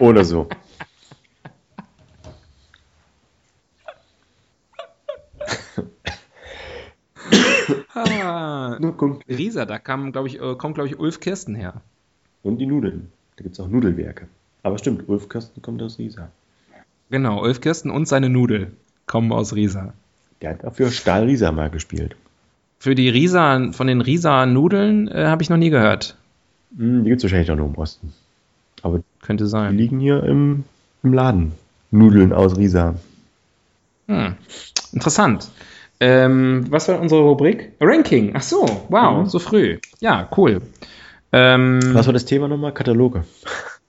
[0.00, 0.48] Oder so.
[7.94, 8.78] Ah.
[9.28, 11.74] Risa, da kam, glaube ich, äh, kommt, glaube ich, Ulf Kirsten her.
[12.42, 13.12] Und die Nudeln.
[13.36, 14.26] Da gibt es auch Nudelwerke.
[14.62, 16.30] Aber stimmt, Ulf Kirsten kommt aus Riesa.
[17.10, 18.72] Genau, Ulf Kirsten und seine Nudel
[19.06, 19.94] kommen aus Risa.
[20.40, 22.16] Der hat dafür Stahl Riesa mal gespielt.
[22.82, 26.16] Für die Risa, von den Risa-Nudeln äh, habe ich noch nie gehört.
[26.76, 28.14] Hm, die gibt es wahrscheinlich auch nur im Osten.
[28.80, 29.76] Aber Könnte die sein.
[29.76, 30.64] liegen hier im,
[31.02, 31.52] im Laden.
[31.90, 32.94] Nudeln aus Riesa.
[34.08, 34.34] Hm.
[34.94, 35.50] Interessant.
[36.00, 37.72] Ähm, was war unsere Rubrik?
[37.80, 38.32] Ranking.
[38.34, 39.26] Ach so, wow, mhm.
[39.26, 39.78] so früh.
[40.00, 40.62] Ja, cool.
[41.32, 42.72] Ähm, was war das Thema nochmal?
[42.72, 43.24] Kataloge.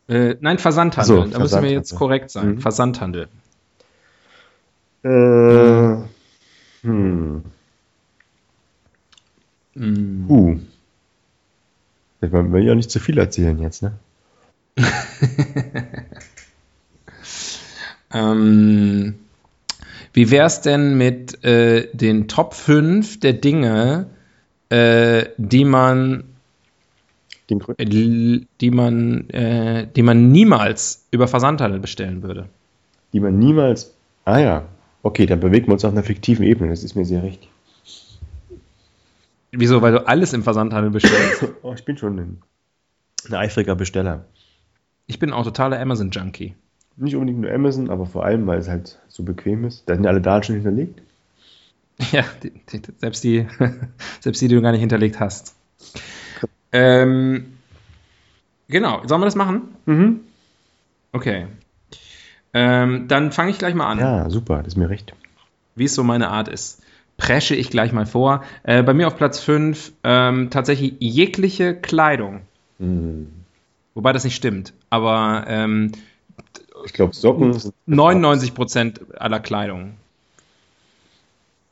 [0.10, 1.15] Äh, nein, Versandhandel.
[1.15, 2.56] So, da müssen wir jetzt korrekt sein.
[2.56, 2.60] Mhm.
[2.60, 3.30] Versandhandel.
[5.04, 5.95] Äh,
[6.82, 7.43] hm.
[9.75, 10.25] Mhm.
[10.29, 10.60] Uh.
[12.21, 13.93] Ich will ja nicht zu viel erzählen jetzt, ne?
[18.13, 19.15] ähm,
[20.13, 24.07] wie wäre es denn mit äh, den Top 5 der Dinge,
[24.69, 26.25] äh, die man
[27.49, 32.47] die man, äh, die man niemals über Versandhandel bestellen würde.
[33.12, 33.93] Die man niemals.
[34.23, 34.63] Ah ja,
[35.03, 37.49] okay, dann bewegen wir uns auf einer fiktiven Ebene, das ist mir sehr recht.
[39.51, 39.81] Wieso?
[39.81, 41.45] Weil du alles im Versandhandel bestellst?
[41.61, 42.41] oh, ich bin schon ein,
[43.27, 44.25] ein eifriger Besteller.
[45.07, 46.55] Ich bin auch totaler Amazon-Junkie.
[46.95, 49.89] Nicht unbedingt nur Amazon, aber vor allem, weil es halt so bequem ist.
[49.89, 51.01] Da sind alle Daten schon hinterlegt.
[52.11, 53.45] Ja, die, die, selbst, die,
[54.21, 55.55] selbst die, die du gar nicht hinterlegt hast.
[56.71, 57.57] Ähm,
[58.69, 59.75] genau, sollen wir das machen?
[59.85, 60.21] Mhm.
[61.11, 61.45] Okay.
[62.55, 63.99] Ähm, dann fange ich gleich mal an.
[63.99, 65.13] Ja, super, das ist mir recht.
[65.75, 66.81] Wie es so meine Art ist
[67.17, 68.43] presche ich gleich mal vor.
[68.63, 72.41] Äh, bei mir auf Platz 5 ähm, tatsächlich jegliche Kleidung.
[72.80, 73.28] Mhm.
[73.93, 75.91] Wobei das nicht stimmt, aber ähm,
[76.86, 77.54] ich glaube Socken
[77.88, 79.95] 99% aller Kleidung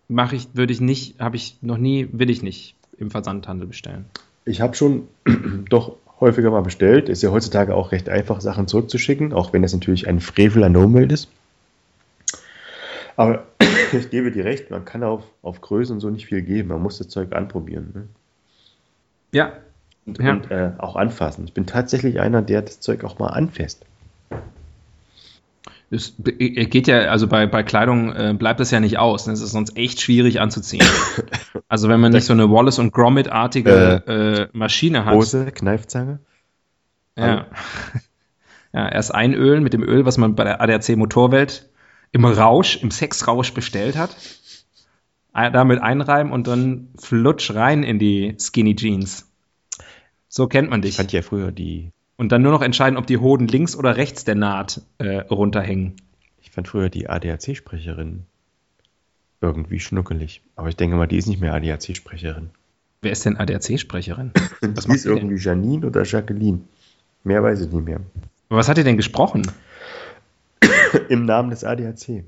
[0.09, 4.05] mache ich, würde ich nicht, habe ich noch nie, will ich nicht im Versandhandel bestellen.
[4.43, 5.07] Ich habe schon
[5.69, 7.07] doch häufiger mal bestellt.
[7.07, 10.73] Ist ja heutzutage auch recht einfach, Sachen zurückzuschicken, auch wenn das natürlich ein Frevel an
[10.73, 11.29] No-Mail ist.
[13.15, 13.45] Aber
[13.93, 16.69] ich gebe dir recht, man kann auf, auf Größe und so nicht viel geben.
[16.69, 17.91] Man muss das Zeug anprobieren.
[17.93, 18.07] Ne?
[19.31, 19.53] Ja.
[20.05, 20.31] Und, ja.
[20.31, 21.45] und äh, auch anfassen.
[21.45, 23.85] Ich bin tatsächlich einer, der das Zeug auch mal anfasst.
[25.91, 29.25] Es geht ja, also bei, bei Kleidung äh, bleibt das ja nicht aus.
[29.25, 29.33] Ne?
[29.33, 30.85] Es ist sonst echt schwierig anzuziehen.
[31.67, 35.15] also wenn man nicht so eine Wallace und Gromit-artige äh, äh, Maschine hat.
[35.15, 36.19] Hose, Kneifzange.
[37.17, 37.47] Ja.
[38.73, 41.68] ja, erst einölen mit dem Öl, was man bei der ADAC Motorwelt
[42.11, 44.15] im Rausch, im Sexrausch bestellt hat.
[45.33, 49.27] Damit einreiben und dann flutsch rein in die Skinny Jeans.
[50.27, 50.91] So kennt man dich.
[50.91, 51.91] Ich fand ja früher die.
[52.17, 55.95] Und dann nur noch entscheiden, ob die Hoden links oder rechts der Naht äh, runterhängen.
[56.41, 58.25] Ich fand früher die ADAC-Sprecherin
[59.41, 60.41] irgendwie schnuckelig.
[60.55, 62.49] Aber ich denke mal, die ist nicht mehr ADAC-Sprecherin.
[63.01, 64.31] Wer ist denn ADAC-Sprecherin?
[64.61, 65.37] das ist irgendwie?
[65.37, 66.61] Janine oder Jacqueline.
[67.23, 68.01] Mehr weiß ich nicht mehr.
[68.49, 69.49] Aber was hat ihr denn gesprochen?
[71.09, 72.23] Im Namen des ADAC.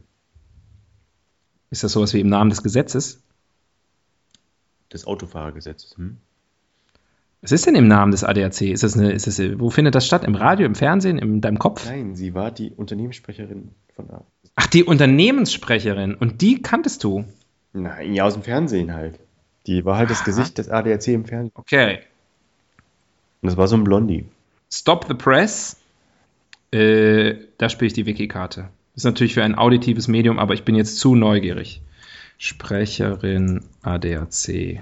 [1.71, 3.21] Ist das sowas wie im Namen des Gesetzes?
[4.91, 5.95] Des Autofahrergesetzes.
[5.97, 6.17] Hm?
[7.41, 8.62] Was ist denn im Namen des ADAC?
[8.62, 10.26] Ist das eine, ist das, wo findet das statt?
[10.26, 11.86] Im Radio, im Fernsehen, in deinem Kopf?
[11.86, 14.24] Nein, sie war die Unternehmenssprecherin von A.
[14.56, 16.13] Ach, die Unternehmenssprecherin.
[16.13, 17.26] Und die kanntest du?
[17.74, 19.17] Nein, ja, aus dem Fernsehen halt.
[19.65, 21.54] Die war halt das Gesicht des ADAC im Fernsehen.
[21.56, 22.00] Okay.
[23.41, 24.26] Und das war so ein Blondie.
[24.69, 25.78] Stop the Press
[26.71, 28.69] äh, da spiele ich die Wiki-Karte.
[28.95, 31.81] Ist natürlich für ein auditives Medium, aber ich bin jetzt zu neugierig.
[32.38, 34.81] Sprecherin ADAC.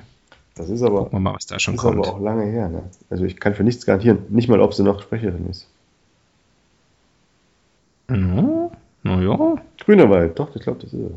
[0.55, 1.97] Das ist aber, Gucken wir mal, was da schon ist kommt.
[2.05, 2.69] aber auch lange her.
[2.69, 2.83] Ne?
[3.09, 4.19] Also ich kann für nichts garantieren.
[4.29, 5.67] Nicht mal, ob sie noch Sprecherin ist.
[8.07, 8.71] No,
[9.03, 9.55] naja.
[9.79, 11.11] Grünewald, doch, ich glaube, das ist er.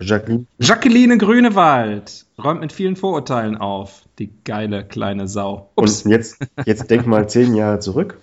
[0.00, 0.46] Jacqueline.
[0.58, 4.02] Jacqueline Grünewald räumt mit vielen Vorurteilen auf.
[4.18, 5.70] Die geile kleine Sau.
[5.76, 6.02] Ups.
[6.02, 8.18] Und jetzt, jetzt denk mal zehn Jahre zurück.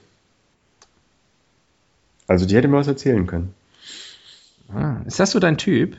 [2.32, 3.54] Also die hätte mir was erzählen können.
[4.74, 5.98] Ah, ist das so dein Typ?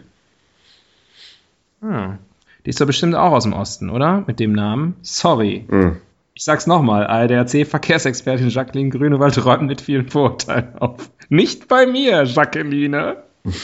[1.82, 2.16] Ah,
[2.64, 4.24] die ist doch bestimmt auch aus dem Osten, oder?
[4.26, 4.96] Mit dem Namen.
[5.02, 5.66] Sorry.
[5.68, 5.98] Mhm.
[6.32, 11.10] Ich sag's nochmal, ARDAC-Verkehrsexpertin Jacqueline Grünewald räumt mit vielen Vorurteilen auf.
[11.28, 13.18] Nicht bei mir, Jacqueline.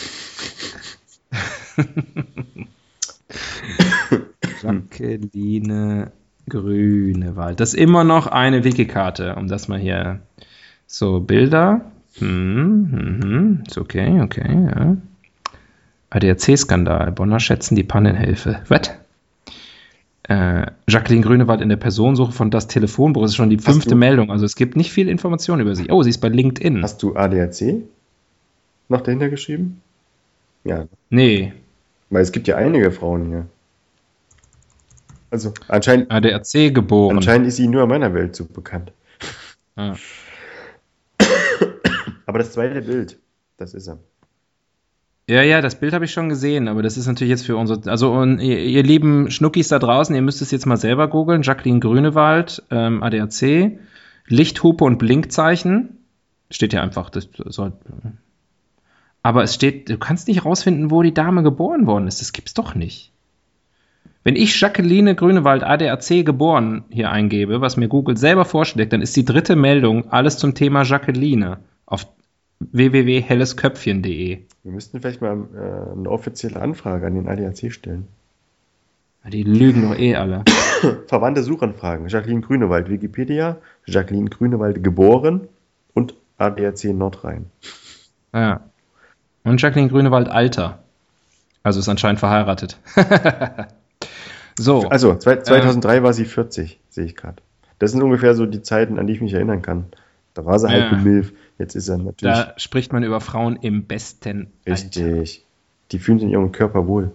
[4.63, 6.13] Jacqueline
[6.51, 7.61] Grünewald.
[7.61, 10.21] Das ist immer noch eine Wikikarte, um das mal hier
[10.87, 11.81] so Bilder.
[12.19, 14.97] Hm, hm, hm, ist okay, okay, ja.
[16.11, 17.13] ADAC-Skandal.
[17.13, 18.61] Bonner schätzen die Pannenhilfe.
[18.69, 18.91] Was?
[20.25, 23.23] Äh, Jacqueline Grünewald in der Personensuche von das Telefonbuch.
[23.23, 24.31] Das ist schon die fünfte Meldung.
[24.31, 25.91] Also es gibt nicht viel Information über sie.
[25.91, 26.83] Oh, sie ist bei LinkedIn.
[26.83, 27.83] Hast du ADAC
[28.89, 29.81] noch dahinter geschrieben?
[30.65, 30.87] Ja.
[31.11, 31.53] Nee.
[32.11, 33.47] Weil es gibt ja einige Frauen hier.
[35.31, 36.11] Also anscheinend.
[36.11, 37.17] ADAC geboren.
[37.17, 38.93] Anscheinend ist sie nur in meiner Welt so bekannt.
[39.77, 39.95] Ah.
[42.29, 43.19] Aber das zweite Bild,
[43.57, 44.01] das ist er.
[45.31, 47.91] Ja, ja, das Bild habe ich schon gesehen, aber das ist natürlich jetzt für unsere,
[47.91, 51.41] also und ihr, ihr, lieben Schnuckis da draußen, ihr müsst es jetzt mal selber googeln.
[51.41, 53.79] Jacqueline Grünewald, ähm, ADAC,
[54.27, 55.97] Lichthupe und Blinkzeichen.
[56.51, 57.73] Steht ja einfach, das soll.
[59.23, 62.21] aber es steht, du kannst nicht rausfinden, wo die Dame geboren worden ist.
[62.21, 63.11] Das gibt's doch nicht.
[64.23, 69.17] Wenn ich Jacqueline Grünewald ADAC geboren hier eingebe, was mir Google selber vorschlägt, dann ist
[69.17, 72.07] die dritte Meldung alles zum Thema Jacqueline auf
[72.61, 74.39] www.hellesköpfchen.de.
[74.65, 78.09] Wir müssten vielleicht mal äh, eine offizielle Anfrage an den ADAC stellen.
[79.27, 80.45] Die lügen doch eh alle.
[81.07, 82.09] Verwandte Suchanfragen.
[82.09, 83.59] Jacqueline Grünewald, Wikipedia.
[83.87, 85.49] Jacqueline Grünewald geboren
[85.95, 87.47] und ADAC Nordrhein.
[88.33, 88.61] Ja.
[89.45, 90.79] Und Jacqueline Grünewald Alter.
[91.63, 92.79] Also ist anscheinend verheiratet.
[94.59, 94.89] so.
[94.89, 97.43] Also, 2003 ähm, war sie 40, sehe ich gerade.
[97.79, 99.87] Das sind ungefähr so die Zeiten, an die ich mich erinnern kann.
[100.39, 100.99] Da war sie halt ja.
[100.99, 101.33] Milf.
[101.59, 102.21] Jetzt ist er natürlich.
[102.21, 105.03] Da spricht man über Frauen im besten Richtig.
[105.03, 105.31] Alter.
[105.91, 107.11] Die fühlen sich in ihrem Körper wohl.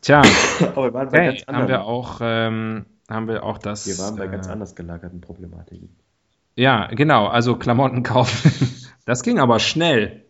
[0.00, 0.22] Tja,
[0.60, 3.88] aber wir waren bei hey, ganz haben wir auch ähm, haben wir auch das.
[3.88, 5.88] Wir waren bei äh, ganz anders gelagerten Problematiken.
[6.54, 7.26] Ja, genau.
[7.26, 8.52] Also Klamotten kaufen.
[9.06, 10.22] das ging aber schnell.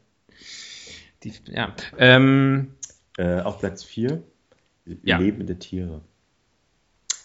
[1.22, 1.74] Die, ja.
[1.98, 2.72] Ähm,
[3.18, 4.22] äh, auf Platz 4
[5.02, 5.18] ja.
[5.18, 6.00] lebende Tiere.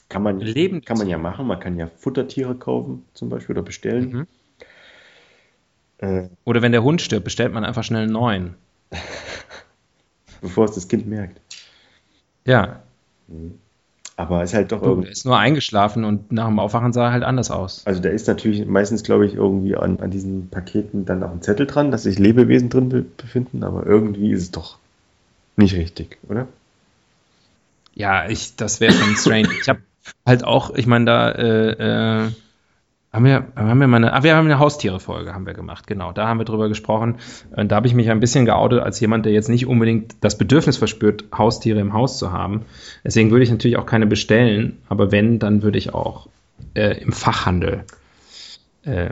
[0.09, 1.45] Kann man, Lebend kann man ja machen.
[1.45, 4.11] Man kann ja Futtertiere kaufen, zum Beispiel, oder bestellen.
[4.11, 4.27] Mhm.
[5.99, 8.55] Äh, oder wenn der Hund stirbt, bestellt man einfach schnell einen neuen.
[10.41, 11.39] Bevor es das Kind merkt.
[12.45, 12.81] Ja.
[13.27, 13.59] Mhm.
[14.15, 15.07] Aber ist halt doch irgendwie.
[15.07, 17.83] Er ist nur eingeschlafen und nach dem Aufwachen sah er halt anders aus.
[17.85, 21.41] Also da ist natürlich meistens, glaube ich, irgendwie an, an diesen Paketen dann auch ein
[21.41, 24.77] Zettel dran, dass sich Lebewesen drin be befinden, aber irgendwie ist es doch
[25.55, 26.47] nicht richtig, oder?
[27.93, 29.49] Ja, ich, das wäre schon strange.
[29.61, 29.79] ich habe
[30.25, 32.31] halt auch, ich meine, da äh, äh,
[33.11, 36.11] haben wir, haben wir mal eine, ah, wir haben eine Haustiere-Folge haben wir gemacht, genau.
[36.11, 37.17] Da haben wir drüber gesprochen.
[37.55, 40.37] Und da habe ich mich ein bisschen geoutet als jemand, der jetzt nicht unbedingt das
[40.37, 42.65] Bedürfnis verspürt, Haustiere im Haus zu haben.
[43.03, 46.27] Deswegen würde ich natürlich auch keine bestellen, aber wenn, dann würde ich auch
[46.75, 47.83] äh, im Fachhandel
[48.83, 49.09] äh,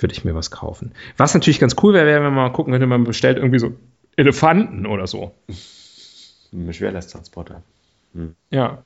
[0.00, 0.92] würde ich mir was kaufen.
[1.16, 3.72] Was natürlich ganz cool wäre, wäre, wenn man mal gucken könnte, man bestellt irgendwie so
[4.16, 5.32] Elefanten oder so.
[6.52, 7.62] Ein Schwerlasttransporter.
[8.14, 8.34] Hm.
[8.50, 8.82] Ja.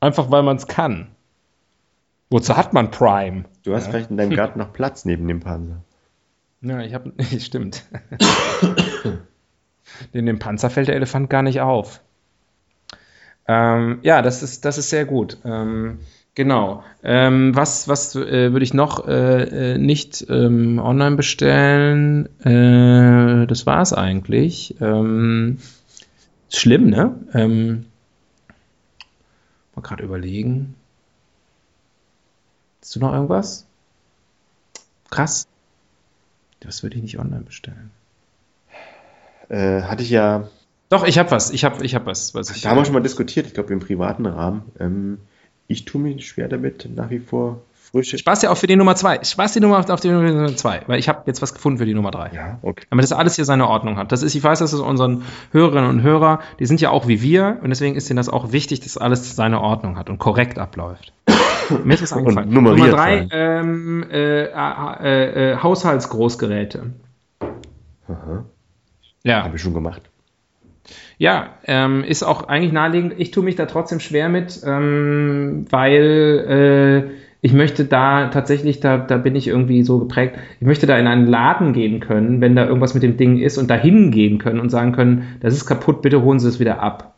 [0.00, 1.08] Einfach weil man es kann.
[2.30, 3.44] Wozu hat man Prime?
[3.62, 3.90] Du hast ja.
[3.90, 5.82] vielleicht in deinem Garten noch Platz neben dem Panzer.
[6.62, 7.84] Ja, ich habe, stimmt.
[10.12, 12.00] in dem Panzer fällt der Elefant gar nicht auf.
[13.46, 15.36] Ähm, ja, das ist, das ist sehr gut.
[15.44, 15.98] Ähm,
[16.34, 16.82] genau.
[17.04, 22.26] Ähm, was was äh, würde ich noch äh, äh, nicht ähm, online bestellen?
[22.40, 24.76] Äh, das war es eigentlich.
[24.80, 25.58] Ähm,
[26.48, 27.84] schlimm, ne?
[29.76, 30.74] Mal gerade überlegen.
[32.80, 33.66] Hast du noch irgendwas?
[35.10, 35.46] Krass.
[36.60, 37.90] Das würde ich nicht online bestellen.
[39.48, 40.48] Äh, hatte ich ja.
[40.88, 41.50] Doch, ich habe was.
[41.50, 42.34] Ich habe ich hab was.
[42.34, 44.62] was ich, da haben wir schon mal diskutiert, ich glaube im privaten Rahmen.
[44.80, 45.18] Ähm,
[45.68, 48.18] ich tue mich schwer damit, nach wie vor frische.
[48.18, 49.24] Spaß ja auch für die Nummer 2.
[49.24, 51.94] Spaß die Nummer auf die Nummer 2, weil ich habe jetzt was gefunden für die
[51.94, 52.30] Nummer 3.
[52.34, 52.86] Ja, okay.
[52.90, 54.12] Damit das alles hier seine Ordnung hat.
[54.12, 57.22] Das ist, ich weiß, dass es unseren Hörerinnen und Hörer, die sind ja auch wie
[57.22, 60.58] wir und deswegen ist ihnen das auch wichtig, dass alles seine Ordnung hat und korrekt
[60.58, 61.12] abläuft.
[61.84, 62.50] Mir ist das eingefallen.
[62.50, 66.92] Nummer drei, ähm, äh, äh, äh, Haushaltsgroßgeräte.
[68.08, 68.44] Aha.
[69.24, 69.42] Ja.
[69.42, 70.02] Habe ich schon gemacht.
[71.18, 73.14] Ja, ähm, ist auch eigentlich naheliegend.
[73.18, 78.98] Ich tue mich da trotzdem schwer mit, ähm, weil äh, ich möchte da tatsächlich, da,
[78.98, 82.56] da bin ich irgendwie so geprägt, ich möchte da in einen Laden gehen können, wenn
[82.56, 85.64] da irgendwas mit dem Ding ist und da hingehen können und sagen können, das ist
[85.64, 87.14] kaputt, bitte holen Sie es wieder ab.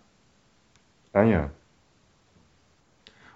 [1.15, 1.49] Ah ja.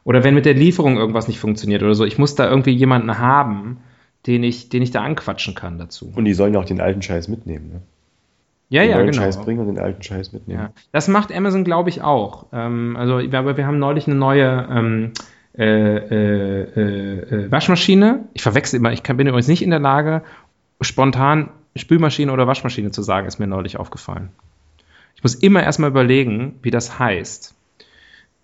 [0.04, 2.04] Oder wenn mit der Lieferung irgendwas nicht funktioniert oder so.
[2.04, 3.78] Ich muss da irgendwie jemanden haben,
[4.26, 6.12] den ich, den ich da anquatschen kann dazu.
[6.14, 7.80] Und die sollen ja auch den alten Scheiß mitnehmen, ne?
[8.68, 9.12] Ja, den ja, genau.
[9.12, 10.60] Scheiß bringen und den alten Scheiß mitnehmen.
[10.60, 10.70] Ja.
[10.92, 12.48] Das macht Amazon, glaube ich, auch.
[12.52, 18.28] Ähm, also, aber wir haben neulich eine neue ähm, äh, äh, äh, Waschmaschine.
[18.32, 20.22] Ich verwechsel immer, ich kann, bin übrigens nicht in der Lage,
[20.80, 24.30] spontan Spülmaschine oder Waschmaschine zu sagen, ist mir neulich aufgefallen.
[25.16, 27.54] Ich muss immer erstmal überlegen, wie das heißt.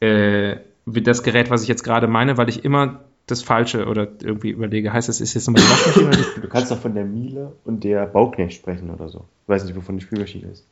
[0.00, 4.08] Äh, wie das Gerät, was ich jetzt gerade meine, weil ich immer das Falsche oder
[4.22, 6.08] irgendwie überlege, heißt das, ist jetzt nochmal die Waschmaschine?
[6.08, 9.24] Oder du kannst doch von der Miele und der Bauknecht sprechen oder so.
[9.42, 10.64] Ich weiß nicht, wovon die Spülmaschine ist.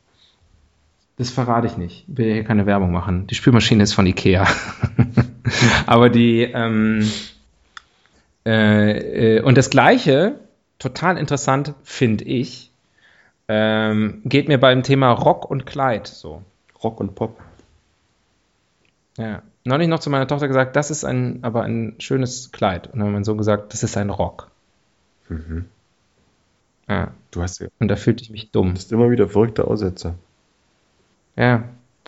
[1.17, 2.05] Das verrate ich nicht.
[2.07, 3.27] Ich will hier keine Werbung machen.
[3.27, 4.47] Die Spülmaschine ist von Ikea.
[5.85, 7.09] Aber die, ähm,
[8.45, 10.39] äh, äh, und das Gleiche,
[10.79, 12.71] total interessant, finde ich,
[13.47, 16.43] ähm, geht mir beim Thema Rock und Kleid so.
[16.83, 17.39] Rock und Pop.
[19.17, 22.87] Ja neulich noch zu meiner Tochter gesagt, das ist ein, aber ein schönes Kleid.
[22.87, 24.49] Und dann hat mein Sohn gesagt, das ist ein Rock.
[25.29, 25.65] Mhm.
[26.87, 27.11] Ja.
[27.31, 27.67] Du hast ja.
[27.79, 28.69] Und da fühlte ich mich dumm.
[28.69, 30.15] Du bist immer wieder verrückte Aussätze.
[31.35, 31.63] Ja.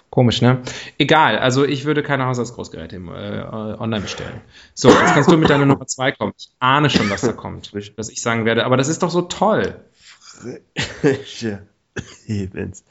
[0.09, 0.61] Komisch, ne?
[0.97, 4.41] Egal, also ich würde keine Haushaltsgroßgeräte äh, online bestellen.
[4.73, 6.33] So, jetzt kannst du mit deiner Nummer zwei kommen.
[6.37, 9.21] Ich ahne schon, was da kommt, dass ich sagen werde, aber das ist doch so
[9.21, 9.75] toll.
[10.77, 11.67] Frische
[12.27, 12.83] Lebens.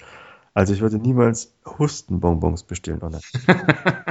[0.55, 3.23] Also ich würde niemals Hustenbonbons bestellen online.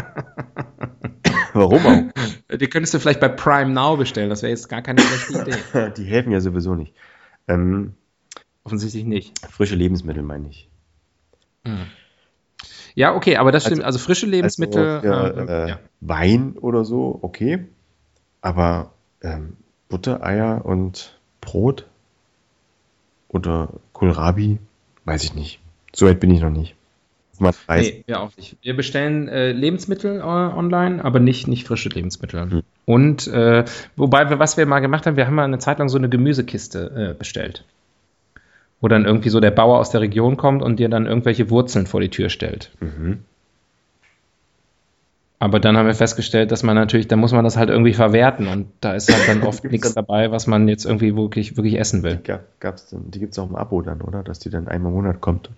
[1.54, 2.58] Warum auch?
[2.58, 5.92] Die könntest du vielleicht bei Prime Now bestellen, das wäre jetzt gar keine schlechte Idee.
[5.98, 6.94] Die helfen ja sowieso nicht.
[7.48, 7.96] Ähm,
[8.64, 9.40] Offensichtlich nicht.
[9.50, 10.70] frische Lebensmittel meine ich.
[12.98, 13.84] Ja, okay, aber das stimmt.
[13.84, 14.84] Also, frische Lebensmittel.
[14.84, 15.80] Also, für, äh, äh, ja.
[16.02, 17.60] Wein oder so, okay.
[18.42, 18.90] Aber
[19.22, 19.56] ähm,
[19.88, 21.86] Butter, Eier und Brot
[23.28, 24.58] oder Kohlrabi,
[25.06, 25.60] weiß ich nicht.
[25.94, 26.74] So weit bin ich noch nicht.
[27.38, 27.86] Preis.
[27.86, 28.58] Nee, wir auch nicht.
[28.64, 32.50] Wir bestellen äh, Lebensmittel äh, online, aber nicht, nicht frische Lebensmittel.
[32.50, 32.64] Hm.
[32.86, 33.64] Und äh,
[33.96, 36.10] wobei wir, was wir mal gemacht haben, wir haben mal eine Zeit lang so eine
[36.10, 37.64] Gemüsekiste äh, bestellt.
[38.80, 41.88] Wo dann irgendwie so der Bauer aus der Region kommt und dir dann irgendwelche Wurzeln
[41.88, 42.72] vor die Tür stellt.
[42.80, 43.20] Mhm.
[45.40, 48.48] Aber dann haben wir festgestellt, dass man natürlich, da muss man das halt irgendwie verwerten
[48.48, 52.02] und da ist halt dann oft nichts dabei, was man jetzt irgendwie wirklich, wirklich essen
[52.02, 52.16] will.
[52.18, 54.24] Die, gab, gab's dann, die gibt es auch im Abo dann, oder?
[54.24, 55.52] Dass die dann einmal im Monat kommt.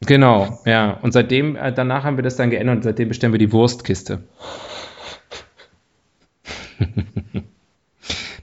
[0.00, 0.92] Genau, ja.
[1.02, 4.20] Und seitdem, äh, danach haben wir das dann geändert und seitdem bestellen wir die Wurstkiste.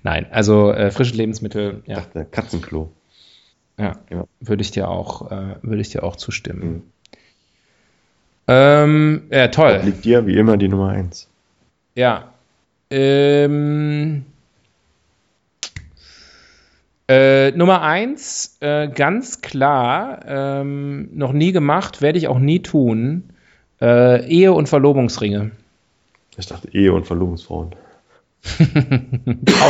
[0.04, 2.92] Nein, also äh, frische Lebensmittel, ja, dachte, Katzenklo.
[3.78, 4.26] Ja, Ja.
[4.40, 6.70] würde ich dir auch, äh, würde ich dir auch zustimmen.
[6.70, 6.82] Mhm.
[8.48, 9.82] Ähm, ja, toll.
[9.84, 11.28] Liegt dir wie immer die Nummer 1.
[11.96, 12.32] Ja.
[12.92, 14.26] Ähm,
[17.08, 23.30] äh, Nummer eins, äh, ganz klar, ähm, noch nie gemacht, werde ich auch nie tun.
[23.82, 25.52] Äh, Ehe- und Verlobungsringe.
[26.38, 27.76] Ich dachte Ehe und Verlobungsfrauen.
[28.44, 28.66] Frauen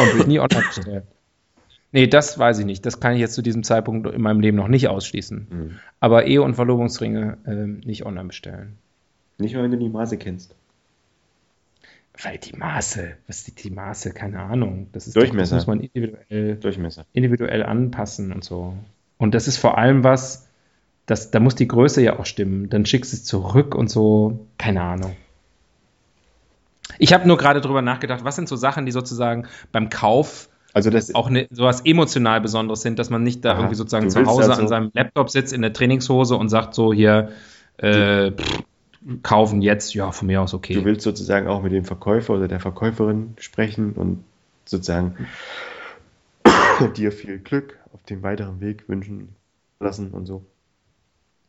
[0.08, 1.04] würde ich nie online bestellen.
[1.96, 2.86] Nee, das weiß ich nicht.
[2.86, 5.48] Das kann ich jetzt zu diesem Zeitpunkt in meinem Leben noch nicht ausschließen.
[5.50, 5.80] Mhm.
[6.02, 8.76] Aber Ehe- und Verlobungsringe ähm, nicht online bestellen.
[9.38, 10.54] Nicht mal, wenn du die Maße kennst.
[12.22, 14.12] Weil die Maße, was ist die, die Maße?
[14.12, 14.88] Keine Ahnung.
[14.92, 15.56] Das ist Durchmesser.
[15.56, 17.06] Doch, das muss man individuell Durchmesser.
[17.14, 18.74] individuell anpassen und so.
[19.18, 20.50] Und das ist vor allem was,
[21.06, 22.70] das, da muss die Größe ja auch stimmen.
[22.70, 25.16] Dann schickst du es zurück und so, keine Ahnung.
[27.00, 30.90] Ich habe nur gerade drüber nachgedacht, was sind so Sachen, die sozusagen beim Kauf Also
[30.90, 34.26] das auch ne, sowas emotional Besonderes sind, dass man nicht da Aha, irgendwie sozusagen zu
[34.26, 37.32] Hause also- an seinem Laptop sitzt in der Trainingshose und sagt so hier,
[37.78, 38.64] äh, pff,
[39.24, 40.74] kaufen jetzt, ja, von mir aus okay.
[40.74, 44.26] Du willst sozusagen auch mit dem Verkäufer oder der Verkäuferin sprechen und
[44.66, 45.16] sozusagen
[46.98, 49.30] dir viel Glück auf dem weiteren Weg wünschen
[49.80, 50.44] lassen und so.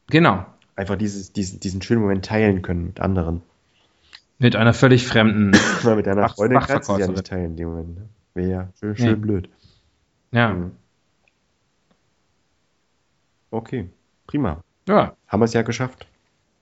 [0.09, 0.47] Genau.
[0.77, 3.43] Einfach dieses, diesen, diesen schönen Moment teilen können mit anderen.
[4.39, 5.51] Mit einer völlig fremden,
[5.97, 7.97] mit deiner Fach- Freundin kannst du ja nicht teilen in dem Moment.
[7.97, 8.09] Ne?
[8.37, 9.15] Wäre ja schön, schön Nee.
[9.17, 9.49] blöd.
[10.33, 10.73] ja, Mhm.
[13.51, 13.89] Okay,
[14.27, 14.61] prima.
[14.89, 15.17] ja.
[15.29, 16.07] Haben wir es ja geschafft.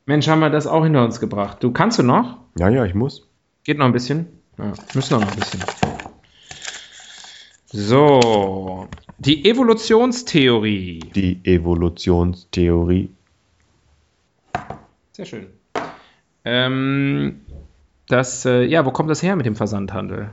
[0.07, 1.63] Mensch, haben wir das auch hinter uns gebracht.
[1.63, 2.39] Du kannst du noch?
[2.59, 3.27] Ja, ja, ich muss.
[3.65, 4.27] Geht noch ein bisschen?
[4.59, 5.61] Ja, müssen noch ein bisschen.
[7.67, 8.87] So,
[9.19, 11.01] die Evolutionstheorie.
[11.15, 13.11] Die Evolutionstheorie.
[15.13, 15.47] Sehr schön.
[16.45, 17.41] Ähm,
[18.09, 20.31] das, äh, ja, wo kommt das her mit dem Versandhandel?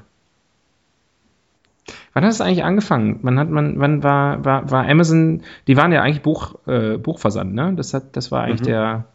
[2.14, 3.20] Wann hat es eigentlich angefangen?
[3.22, 7.54] Wann hat man, wann war, war, war Amazon, die waren ja eigentlich Buch, äh, Buchversand,
[7.54, 7.74] ne?
[7.76, 8.66] Das hat, das war eigentlich Mhm.
[8.66, 9.06] der,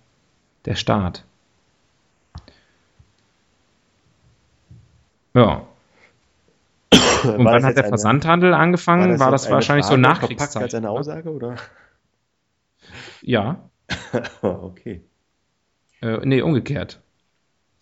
[0.64, 1.24] der Start.
[5.34, 5.62] Ja.
[7.24, 9.18] Und wann hat der Versandhandel angefangen?
[9.18, 10.62] War das, wahrscheinlich so Verpackt Nachkriegszeit?
[10.62, 11.57] als eine Aussage, oder?
[13.20, 13.68] Ja.
[14.42, 15.03] okay.
[16.01, 17.01] Äh, nee, umgekehrt.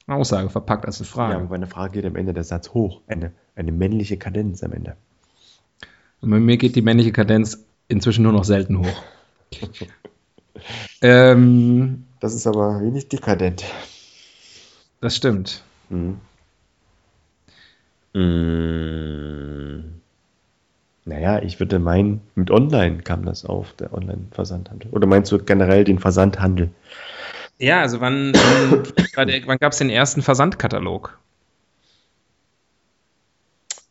[0.06, 1.38] Eine Aussage verpackt als eine Ja, Frage.
[1.38, 3.02] und bei einer Frage geht am Ende der Satz hoch.
[3.06, 4.96] Eine, eine männliche Kadenz am Ende.
[6.24, 9.02] Und bei mir geht die männliche Kadenz inzwischen nur noch selten hoch.
[11.02, 13.62] ähm, Das ist aber wenig dekadent.
[15.02, 15.62] das stimmt.
[15.90, 16.18] Mhm.
[18.14, 20.00] Mm.
[21.04, 24.90] Naja, ich würde meinen, mit Online kam das auf, der Online-Versandhandel.
[24.92, 26.70] Oder meinst du generell den Versandhandel?
[27.58, 31.18] Ja, also wann, wann gab es den ersten Versandkatalog?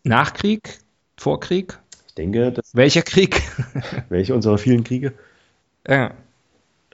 [0.03, 0.79] Nachkrieg?
[1.17, 1.77] Vorkrieg?
[2.13, 3.41] Ich denke, dass Welcher Krieg?
[4.09, 5.13] welche unserer vielen Kriege?
[5.87, 6.11] ja.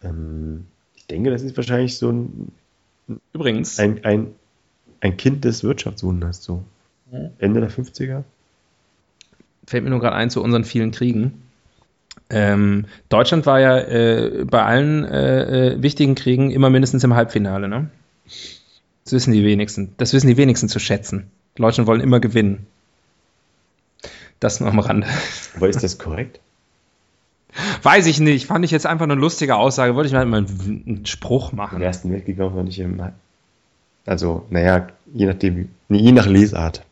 [0.01, 2.53] Ähm, ich denke, das ist wahrscheinlich so ein,
[3.33, 4.27] Übrigens, ein, ein,
[5.01, 6.63] ein Kind des Wirtschaftswunders, so
[7.37, 8.23] Ende der 50er.
[9.67, 11.41] fällt mir nur gerade ein zu unseren vielen Kriegen.
[12.29, 17.67] Ähm, Deutschland war ja äh, bei allen äh, äh, wichtigen Kriegen immer mindestens im Halbfinale,
[17.67, 17.89] ne?
[19.03, 19.95] Das wissen die wenigsten.
[19.97, 21.29] Das wissen die wenigsten zu schätzen.
[21.57, 22.67] Die Deutschen wollen immer gewinnen.
[24.39, 25.07] Das nur am Rande.
[25.55, 26.39] Aber ist das korrekt?
[27.83, 28.45] Weiß ich nicht.
[28.45, 29.95] Fand ich jetzt einfach eine lustige Aussage.
[29.95, 31.81] Wollte ich mal einen, Spruch Im machen.
[31.81, 33.01] Ersten Weltkrieg auch noch nicht im.
[34.05, 36.85] Also, naja, je nachdem, je nach Lesart.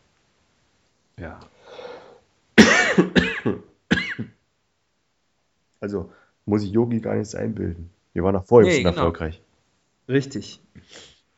[1.18, 1.38] Ja.
[5.80, 6.10] Also,
[6.44, 7.90] muss ich Yogi gar nichts einbilden.
[8.12, 8.96] Wir waren auch vorher Nee, schon genau.
[8.96, 9.40] erfolgreich.
[10.08, 10.60] Richtig.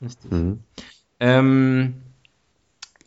[0.01, 0.31] Richtig.
[0.33, 0.61] Mhm.
[1.21, 1.95] Ähm,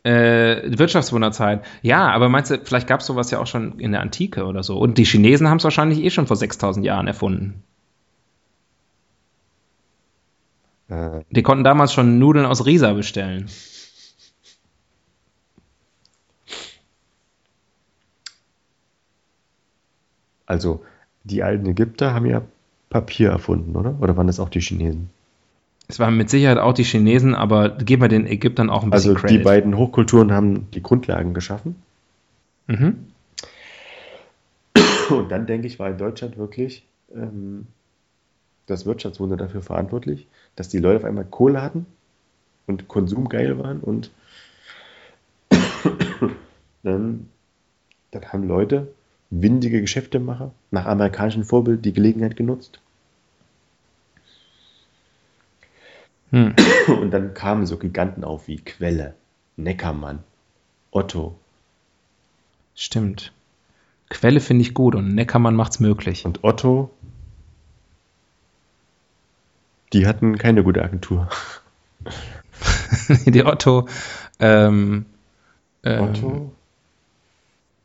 [0.04, 1.64] äh, Wirtschaftswunderzeit.
[1.82, 4.62] Ja, aber meinst du, vielleicht gab es sowas ja auch schon in der Antike oder
[4.62, 4.78] so.
[4.78, 7.62] Und die Chinesen haben es wahrscheinlich eh schon vor 6000 Jahren erfunden.
[10.88, 13.48] Äh, Die konnten damals schon Nudeln aus Risa bestellen.
[20.46, 20.84] also,
[21.24, 22.42] die alten Ägypter haben ja
[22.90, 23.98] Papier erfunden, oder?
[24.00, 25.10] Oder waren das auch die Chinesen?
[25.86, 29.16] Es waren mit Sicherheit auch die Chinesen, aber geben wir den Ägyptern auch ein bisschen
[29.16, 29.44] Also, die Credit.
[29.44, 31.76] beiden Hochkulturen haben die Grundlagen geschaffen.
[32.66, 33.08] Mhm.
[35.10, 37.66] Und dann, denke ich, war in Deutschland wirklich ähm,
[38.66, 40.26] das Wirtschaftswunder dafür verantwortlich,
[40.56, 41.86] dass die Leute auf einmal Kohle hatten
[42.66, 44.10] und konsumgeil waren und
[46.82, 47.28] dann,
[48.10, 48.88] dann haben Leute,
[49.30, 52.80] windige Geschäftemacher, nach amerikanischem Vorbild die Gelegenheit genutzt.
[56.34, 56.52] Hm.
[56.88, 59.14] Und dann kamen so Giganten auf wie Quelle,
[59.56, 60.24] Neckermann,
[60.90, 61.38] Otto.
[62.74, 63.32] Stimmt.
[64.10, 66.24] Quelle finde ich gut und Neckermann macht's möglich.
[66.24, 66.90] Und Otto,
[69.92, 71.28] die hatten keine gute Agentur.
[73.26, 73.88] die Otto,
[74.40, 75.06] ähm,
[75.84, 76.52] ähm, Otto?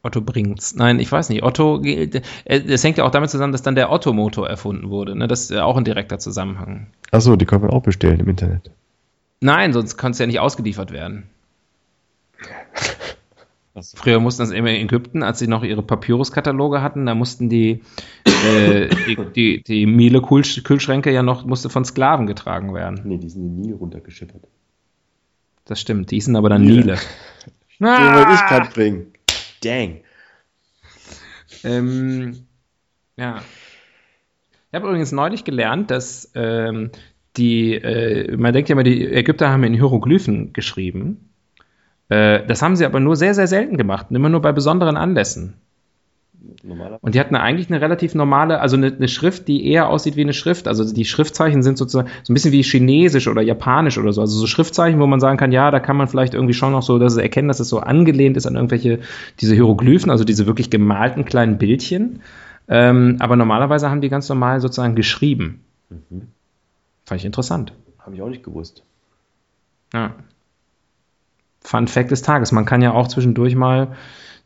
[0.02, 0.76] Otto bringt's.
[0.76, 1.43] Nein, ich weiß nicht.
[1.43, 2.08] Otto, äh,
[2.47, 5.16] das hängt ja auch damit zusammen, dass dann der Otto-Motor erfunden wurde.
[5.16, 5.28] Ne?
[5.28, 6.88] Das ist ja auch ein direkter Zusammenhang.
[7.12, 8.72] Achso, die kann man auch bestellen im Internet.
[9.41, 11.24] Nein, sonst kann es ja nicht ausgeliefert werden.
[13.95, 17.82] Früher mussten das immer in Ägypten, als sie noch ihre Papyrus-Kataloge hatten, da mussten die,
[18.26, 23.02] äh, die, die, die Miele-Kühlschränke ja noch, musste von Sklaven getragen werden.
[23.06, 24.43] Nee, die sind den Nil runtergeschippert.
[25.64, 26.97] Das stimmt, die sind aber dann Miele.
[27.80, 27.97] Nile.
[27.97, 28.47] Den wollte ich Ah!
[28.50, 29.08] gerade bringen.
[29.64, 30.01] Dang.
[31.64, 32.45] Ähm,
[33.18, 33.41] ja.
[34.72, 36.91] Ich habe übrigens neulich gelernt, dass ähm,
[37.38, 41.30] die, äh, man denkt ja immer, die Ägypter haben in Hieroglyphen geschrieben.
[42.10, 45.55] Äh, das haben sie aber nur sehr, sehr selten gemacht, immer nur bei besonderen Anlässen.
[46.64, 47.00] Normalerweise.
[47.02, 50.22] Und die hatten eigentlich eine relativ normale, also eine, eine Schrift, die eher aussieht wie
[50.22, 50.68] eine Schrift.
[50.68, 54.22] Also die Schriftzeichen sind sozusagen so ein bisschen wie Chinesisch oder Japanisch oder so.
[54.22, 56.82] Also so Schriftzeichen, wo man sagen kann, ja, da kann man vielleicht irgendwie schon noch
[56.82, 59.00] so, dass sie erkennen, dass es so angelehnt ist an irgendwelche,
[59.40, 62.22] diese Hieroglyphen, also diese wirklich gemalten kleinen Bildchen.
[62.68, 65.64] Ähm, aber normalerweise haben die ganz normal sozusagen geschrieben.
[65.90, 66.28] Mhm.
[67.06, 67.74] Fand ich interessant.
[67.98, 68.84] Habe ich auch nicht gewusst.
[69.94, 70.14] Ja.
[71.62, 72.52] Fun Fact des Tages.
[72.52, 73.96] Man kann ja auch zwischendurch mal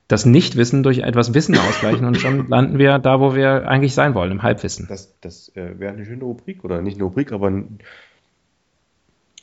[0.07, 4.13] das Nichtwissen durch etwas Wissen ausgleichen und schon landen wir da, wo wir eigentlich sein
[4.15, 4.87] wollen, im Halbwissen.
[4.87, 7.79] Das, das äh, wäre eine schöne Rubrik, oder nicht eine Rubrik, aber ein,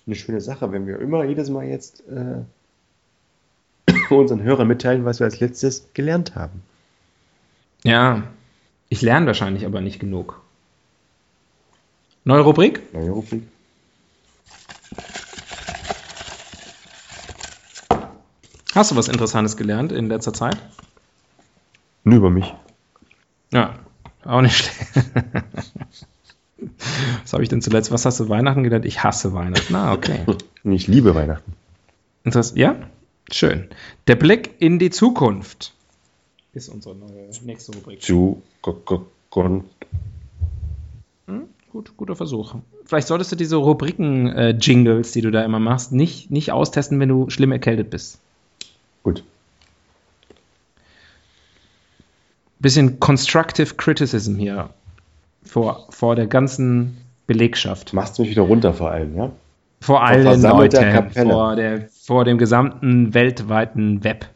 [0.07, 2.43] eine schöne Sache, wenn wir immer jedes Mal jetzt äh,
[4.15, 6.63] unseren Hörern mitteilen, was wir als letztes gelernt haben.
[7.83, 8.25] Ja,
[8.89, 10.43] ich lerne wahrscheinlich aber nicht genug.
[12.25, 12.83] Neue Rubrik?
[12.93, 13.43] Neue Rubrik.
[18.75, 20.57] Hast du was Interessantes gelernt in letzter Zeit?
[22.05, 22.55] Nur über mich.
[23.53, 23.75] Ja,
[24.25, 25.11] auch nicht schlecht.
[27.23, 27.91] Was habe ich denn zuletzt?
[27.91, 28.85] Was hast du Weihnachten gelernt?
[28.85, 29.73] Ich hasse Weihnachten.
[29.73, 30.21] Na, okay.
[30.65, 31.55] Ich liebe Weihnachten.
[32.23, 32.77] Interess ja,
[33.33, 33.69] schön.
[34.09, 35.73] Der Blick in die Zukunft
[36.53, 38.03] ist unsere neue nächste Rubrik.
[38.03, 39.65] Zu Go- Go- Gon-
[41.29, 41.45] Hm?
[41.73, 42.57] Gut, guter Versuch.
[42.85, 47.31] Vielleicht solltest du diese Rubriken-Jingles, die du da immer machst, nicht, nicht austesten, wenn du
[47.31, 48.19] schlimm erkältet bist.
[49.03, 49.25] Gut.
[52.59, 54.71] Bisschen Constructive Criticism hier
[55.43, 57.95] vor, vor der ganzen Belegschaft.
[57.95, 59.31] Machst du mich wieder runter vor allem, ja?
[59.81, 64.27] Vor allen Leuten, vor, der, vor dem gesamten weltweiten Web.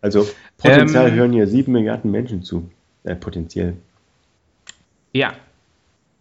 [0.00, 0.26] Also
[0.58, 2.68] potenziell Ähm, hören hier sieben Milliarden Menschen zu.
[3.04, 3.76] Äh, potenziell.
[5.12, 5.32] Ja,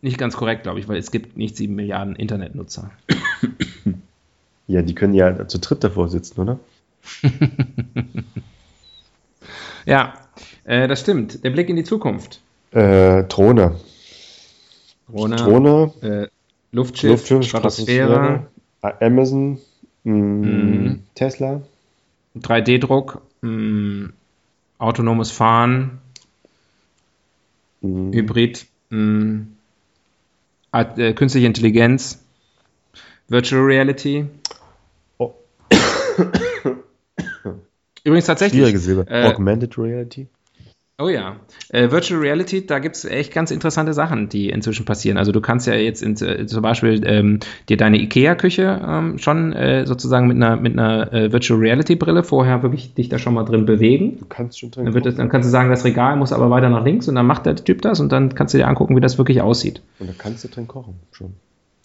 [0.01, 2.91] nicht ganz korrekt, glaube ich, weil es gibt nicht sieben Milliarden Internetnutzer.
[4.67, 6.59] Ja, die können ja zu dritt davor sitzen, oder?
[9.85, 10.13] Ja,
[10.65, 11.43] äh, das stimmt.
[11.43, 12.41] Der Blick in die Zukunft.
[12.71, 13.79] Äh, Drohne.
[15.07, 16.27] Drohne, Drohne, äh,
[16.71, 18.45] Luftschiff, Luftschiff, Stratosphäre,
[18.79, 19.59] Stratosphäre, Amazon,
[20.03, 21.03] mh, Mhm.
[21.15, 21.61] Tesla,
[22.37, 24.09] 3D-Druck, mh,
[24.77, 25.99] autonomes Fahren,
[27.81, 28.67] mh, Hybrid,
[30.71, 32.19] Art- äh, künstliche Intelligenz,
[33.29, 34.25] Virtual Reality.
[35.17, 35.33] Oh.
[38.03, 38.61] Übrigens tatsächlich.
[38.61, 39.05] schwierige Silbe.
[39.09, 40.27] Äh, Augmented Reality.
[41.01, 41.37] Oh ja,
[41.69, 45.17] äh, Virtual Reality, da gibt's echt ganz interessante Sachen, die inzwischen passieren.
[45.17, 47.39] Also du kannst ja jetzt in, äh, zum Beispiel ähm,
[47.69, 52.63] dir deine IKEA-Küche ähm, schon äh, sozusagen mit einer, mit einer äh, Virtual Reality-Brille vorher
[52.63, 54.17] wirklich dich da schon mal drin bewegen.
[54.19, 56.49] Du kannst schon drin Dann, wird das, dann kannst du sagen, das Regal muss aber
[56.49, 58.97] weiter nach links und dann macht der Typ das und dann kannst du dir angucken,
[58.97, 59.81] wie das wirklich aussieht.
[59.99, 61.35] Und da kannst du drin kochen schon.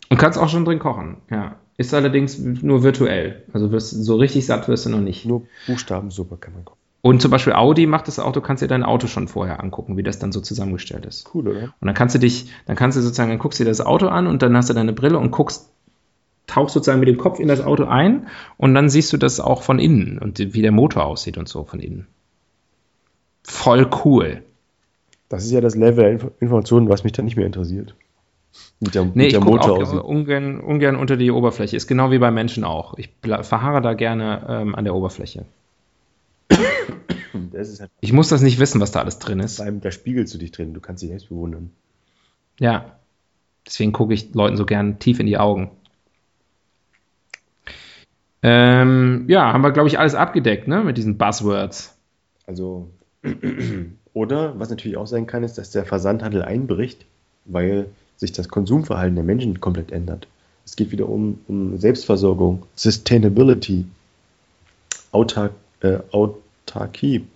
[0.09, 1.57] Und kannst auch schon drin kochen, ja.
[1.77, 3.43] Ist allerdings nur virtuell.
[3.53, 5.27] Also wirst, so richtig satt wirst du noch nicht.
[5.27, 6.79] Nur Buchstabensuppe kann man kochen.
[7.03, 9.97] Und zum Beispiel Audi macht das auch, du kannst dir dein Auto schon vorher angucken,
[9.97, 11.29] wie das dann so zusammengestellt ist.
[11.35, 11.63] Cool, oder?
[11.65, 14.07] Und dann kannst du dich, dann kannst du sozusagen, dann guckst du dir das Auto
[14.07, 15.69] an und dann hast du deine Brille und guckst,
[16.47, 19.63] tauchst sozusagen mit dem Kopf in das Auto ein und dann siehst du das auch
[19.63, 22.07] von innen und wie der Motor aussieht und so von innen.
[23.43, 24.43] Voll cool.
[25.29, 27.95] Das ist ja das Level der Inf- Informationen, was mich dann nicht mehr interessiert.
[28.81, 31.77] Mit der, Nee, mit ich der gucke Motor auch ungern, ungern unter die Oberfläche.
[31.77, 32.99] Ist genau wie bei Menschen auch.
[32.99, 35.45] Ich verharre da gerne ähm, an der Oberfläche.
[37.35, 39.61] Halt Ich muss das nicht wissen, was da alles drin ist.
[39.61, 41.71] da spiegelst du dich drin, du kannst dich selbst bewundern.
[42.61, 42.97] Ja.
[43.67, 45.71] Deswegen gucke ich Leuten so gern tief in die Augen.
[48.43, 50.85] Ähm, ja, haben wir, glaube ich, alles abgedeckt, ne?
[50.85, 51.97] Mit diesen Buzzwords.
[52.47, 52.91] Also,
[54.13, 57.07] oder was natürlich auch sein kann, ist, dass der Versandhandel einbricht,
[57.47, 57.87] weil
[58.27, 60.27] sich das Konsumverhalten der Menschen komplett ändert.
[60.65, 63.85] Es geht wieder um, um Selbstversorgung, Sustainability,
[65.13, 67.27] Autark, äh, Autarkie.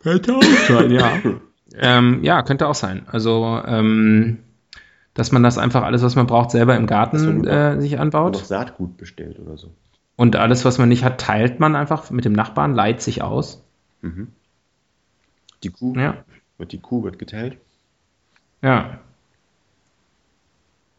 [0.00, 1.20] Könnte auch sein, ja.
[1.78, 3.02] ähm, ja, könnte auch sein.
[3.10, 4.38] Also, ähm,
[5.14, 8.34] dass man das einfach alles, was man braucht, selber im Garten äh, sich anbaut.
[8.34, 9.70] noch Saatgut bestellt oder so.
[10.16, 13.62] Und alles, was man nicht hat, teilt man einfach mit dem Nachbarn, leiht sich aus.
[14.00, 14.28] Mhm.
[15.62, 16.24] Die Kuh, Ja.
[16.58, 17.58] wird, die Kuh wird geteilt.
[18.62, 19.00] Ja.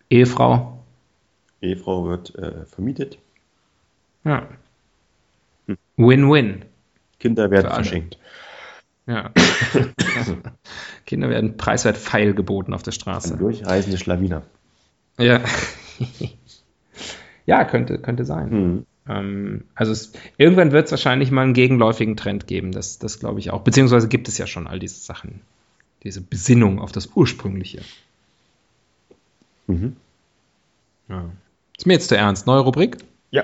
[0.10, 0.84] Ehefrau.
[1.62, 3.18] Ehefrau wird äh, vermietet.
[4.24, 4.48] Ja.
[5.98, 6.66] Win-win.
[7.20, 8.18] Kinder werden verschenkt.
[9.08, 9.32] Ja.
[11.06, 13.38] Kinder werden preiswert feil geboten auf der Straße.
[13.38, 14.44] Durchreisende Schlawiner.
[15.18, 15.42] Ja.
[17.46, 18.50] ja, könnte, könnte sein.
[18.50, 18.86] Mhm.
[19.08, 22.72] Ähm, also es, irgendwann wird es wahrscheinlich mal einen gegenläufigen Trend geben.
[22.72, 23.62] Das, das glaube ich auch.
[23.62, 25.42] Beziehungsweise gibt es ja schon all diese Sachen.
[26.04, 27.82] Diese Besinnung auf das Ursprüngliche.
[29.68, 29.96] Mhm.
[31.10, 31.30] Ja.
[31.78, 32.48] Ist mir jetzt zu ernst.
[32.48, 32.98] Neue Rubrik?
[33.32, 33.44] Ja.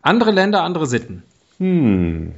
[0.00, 1.22] Andere Länder, andere Sitten.
[1.58, 2.34] Hm.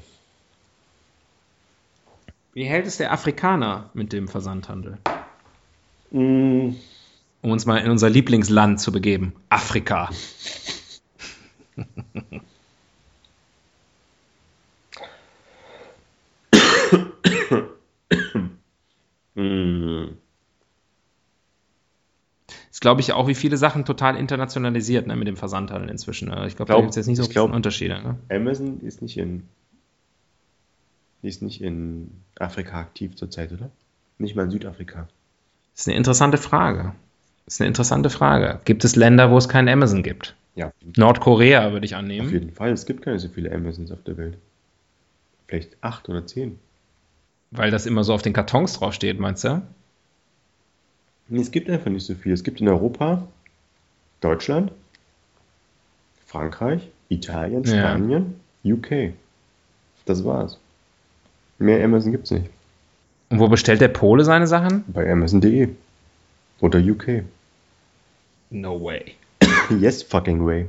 [2.52, 4.98] Wie hält es der Afrikaner mit dem Versandhandel?
[6.10, 6.74] Mm,
[7.42, 9.32] Um uns mal in unser Lieblingsland zu begeben.
[9.48, 10.10] Afrika.
[19.34, 20.16] mm.
[22.70, 26.28] Ist, glaube ich, auch wie viele Sachen total internationalisiert ne, mit dem Versandhandel inzwischen.
[26.28, 26.46] ne?
[26.46, 28.02] Ich glaube, da Glaub- gibt es jetzt nicht so riesen Unterschiede.
[28.02, 28.18] Ne?
[28.28, 29.44] Amazon ist nicht in
[31.22, 33.70] ist nicht in Afrika aktiv zurzeit, oder?
[34.18, 35.08] Nicht mal in Südafrika.
[35.74, 36.94] Ist eine interessante Frage.
[37.46, 38.60] Ist eine interessante Frage.
[38.64, 40.34] Gibt es Länder, wo es kein Amazon gibt?
[40.54, 42.30] Ja, Nordkorea würde ich auf annehmen.
[42.30, 42.72] jeden Fall.
[42.72, 44.36] Es gibt keine so viele Amazons auf der Welt.
[45.48, 46.58] Vielleicht acht oder zehn.
[47.50, 49.62] Weil das immer so auf den Kartons draufsteht, meinst du?
[51.28, 52.34] Nee, es gibt einfach nicht so viele.
[52.34, 53.26] Es gibt in Europa
[54.20, 54.72] Deutschland,
[56.26, 57.70] Frankreich, Italien, Ja.
[57.78, 59.14] Spanien, UK.
[60.04, 60.58] Das war's.
[61.58, 62.50] Mehr Amazon gibt's nicht.
[63.30, 64.84] Und wo bestellt der Pole seine Sachen?
[64.88, 65.68] Bei Amazon.de.
[66.60, 67.24] Oder UK.
[68.50, 69.14] No way.
[69.80, 70.66] Yes, fucking way.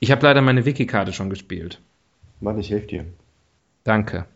[0.00, 1.80] Ich habe leider meine Wiki-Karte schon gespielt.
[2.40, 3.06] Warte, ich helfe dir.
[3.84, 4.26] Danke.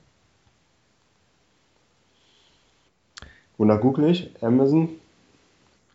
[3.58, 4.30] Wonach google ich?
[4.42, 4.88] Amazon?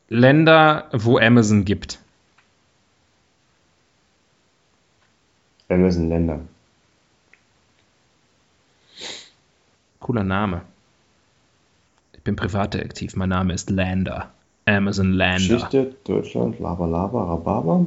[0.10, 2.00] Länder, wo Amazon gibt.
[5.70, 6.40] Amazon Länder.
[10.00, 10.62] Cooler Name.
[12.14, 13.16] Ich bin Privatdetektiv.
[13.16, 14.32] Mein Name ist Lander.
[14.66, 15.56] Amazon Lander.
[15.56, 17.86] Geschichte, Deutschland, Lava Lava, Rhabarber.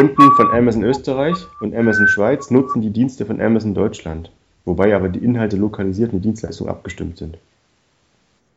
[0.00, 4.30] Kunden von Amazon Österreich und Amazon Schweiz nutzen die Dienste von Amazon Deutschland,
[4.64, 7.36] wobei aber die Inhalte lokalisiert und die Dienstleistungen abgestimmt sind.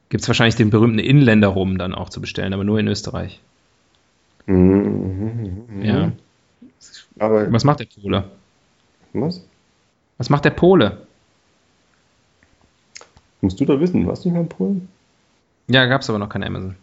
[0.08, 3.42] Gibt es wahrscheinlich den berühmten Inländer rum dann auch zu bestellen, aber nur in Österreich.
[4.46, 6.12] Mhm, Ja.
[7.20, 8.24] Aber Was macht der Pole?
[9.12, 9.46] was?
[10.18, 10.98] Was macht der Pole?
[13.42, 14.88] Musst du da wissen, was nicht mal in Polen?
[15.68, 16.76] Ja, gab es aber noch kein Amazon.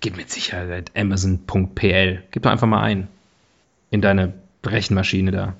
[0.00, 2.22] Gib mit Sicherheit amazon.pl.
[2.30, 3.08] Gib doch einfach mal ein.
[3.90, 4.32] In deine
[4.64, 5.54] Rechenmaschine da.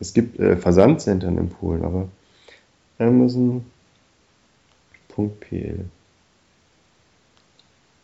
[0.00, 2.08] Es gibt äh, Versandzentren in Polen, aber
[2.98, 3.64] Amazon.pl.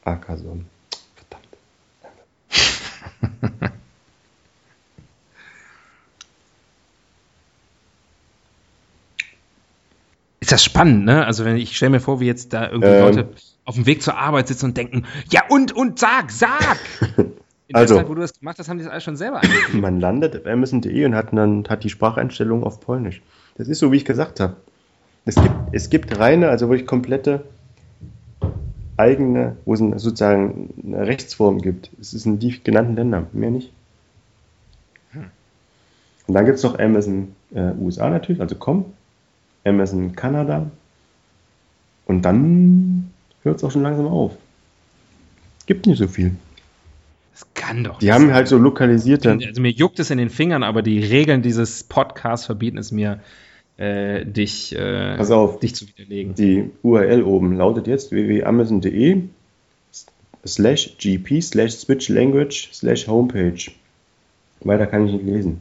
[0.05, 0.67] Akason.
[1.17, 1.49] Verdammt.
[10.49, 11.27] Ist das spannend, ne?
[11.27, 13.01] Also wenn ich stelle mir vor, wie jetzt da irgendwie Ähm.
[13.03, 13.29] Leute
[13.67, 16.79] auf dem Weg zur Arbeit sitzen und denken, ja und und sag, sag.
[17.69, 17.97] In Also.
[17.97, 19.43] der Zeit, wo du das gemacht hast, haben die das alles schon selber.
[19.75, 23.21] Man landet auf Amazon.de und hat dann hat die Spracheinstellung auf Polnisch.
[23.59, 24.57] Das ist so, wie ich gesagt habe.
[25.27, 27.45] Es gibt, es gibt reine, also wirklich komplette
[28.97, 31.91] eigene, wo es sozusagen eine Rechtsform gibt.
[32.01, 33.71] Es ist in die genannten Ländern, mehr nicht.
[35.13, 38.87] Und dann gibt es noch Amazon äh, USA natürlich, also com,
[39.65, 40.71] Amazon Kanada.
[42.07, 43.11] Und dann
[43.43, 44.37] hört es auch schon langsam auf.
[45.67, 46.33] Gibt nicht so viel.
[47.33, 47.99] Das kann doch.
[47.99, 49.31] Die haben halt so lokalisierte.
[49.31, 53.21] Also mir juckt es in den Fingern, aber die Regeln dieses Podcasts verbieten es mir,
[53.77, 55.61] äh, dich, äh, Pass auf.
[55.61, 56.35] dich zu widerlegen.
[56.35, 59.23] Die URL oben lautet jetzt www.amazon.de
[60.47, 63.71] slash gp slash switch language slash homepage.
[64.61, 65.61] Weiter kann ich nicht lesen.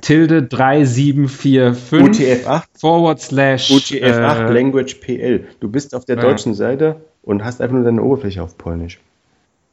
[0.00, 5.46] Tilde 3745 UTF-8 forward slash UTF-8 äh, Language PL.
[5.60, 6.22] Du bist auf der Ja.
[6.22, 8.98] deutschen Seite und hast einfach nur deine Oberfläche auf Polnisch.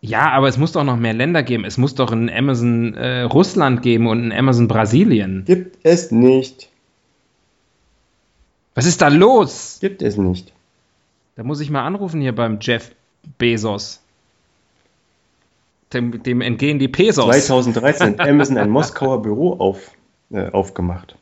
[0.01, 1.63] Ja, aber es muss doch noch mehr Länder geben.
[1.63, 5.43] Es muss doch ein Amazon äh, Russland geben und ein Amazon Brasilien.
[5.45, 6.69] Gibt es nicht.
[8.73, 9.77] Was ist da los?
[9.79, 10.51] Gibt es nicht.
[11.35, 12.91] Da muss ich mal anrufen hier beim Jeff
[13.37, 14.01] Bezos.
[15.93, 17.25] Dem, dem entgehen die Pesos.
[17.25, 19.91] 2013 hat Amazon ein Moskauer Büro auf,
[20.31, 21.15] äh, aufgemacht.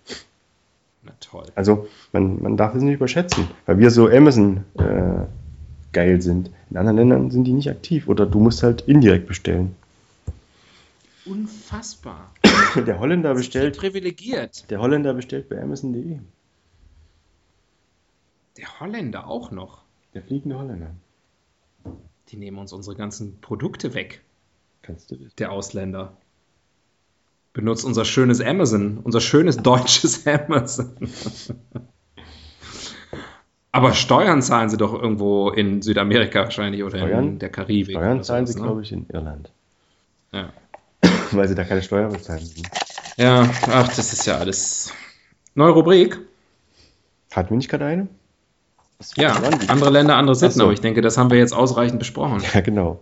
[1.03, 1.45] Na toll.
[1.55, 5.25] Also man, man darf es nicht überschätzen, weil wir so Amazon äh,
[5.93, 6.49] geil sind.
[6.69, 9.75] In anderen Ländern sind die nicht aktiv oder du musst halt indirekt bestellen.
[11.25, 12.31] Unfassbar.
[12.87, 14.69] Der Holländer Bestellt privilegiert.
[14.69, 16.19] der Holländer bestellt bei Amazon.de.
[18.57, 19.81] Der Holländer auch noch.
[20.13, 20.91] Der fliegende Holländer.
[22.29, 24.21] Die nehmen uns unsere ganzen Produkte weg,
[24.81, 25.33] Kannst du wissen.
[25.37, 26.13] der Ausländer.
[27.59, 30.95] Benutzt unser schönes Amazon, unser schönes deutsches Amazon.
[33.71, 37.39] Aber Steuern zahlen sie doch irgendwo in Südamerika wahrscheinlich oder in Steuern?
[37.39, 37.97] der Karibik.
[37.97, 38.65] Steuern zahlen sowas, sie, ne?
[38.67, 39.51] glaube ich, in Irland.
[40.31, 40.53] Ja.
[41.31, 42.67] Weil sie da keine Steuer bezahlen müssen.
[43.17, 44.93] ja, ach, das ist ja alles.
[45.53, 46.17] Neue Rubrik.
[47.31, 48.07] Hatten wir nicht gerade eine?
[49.15, 49.35] Ja,
[49.67, 50.63] andere Länder, andere Sitten, so.
[50.63, 52.41] aber ich denke, das haben wir jetzt ausreichend besprochen.
[52.53, 52.99] Ja, genau.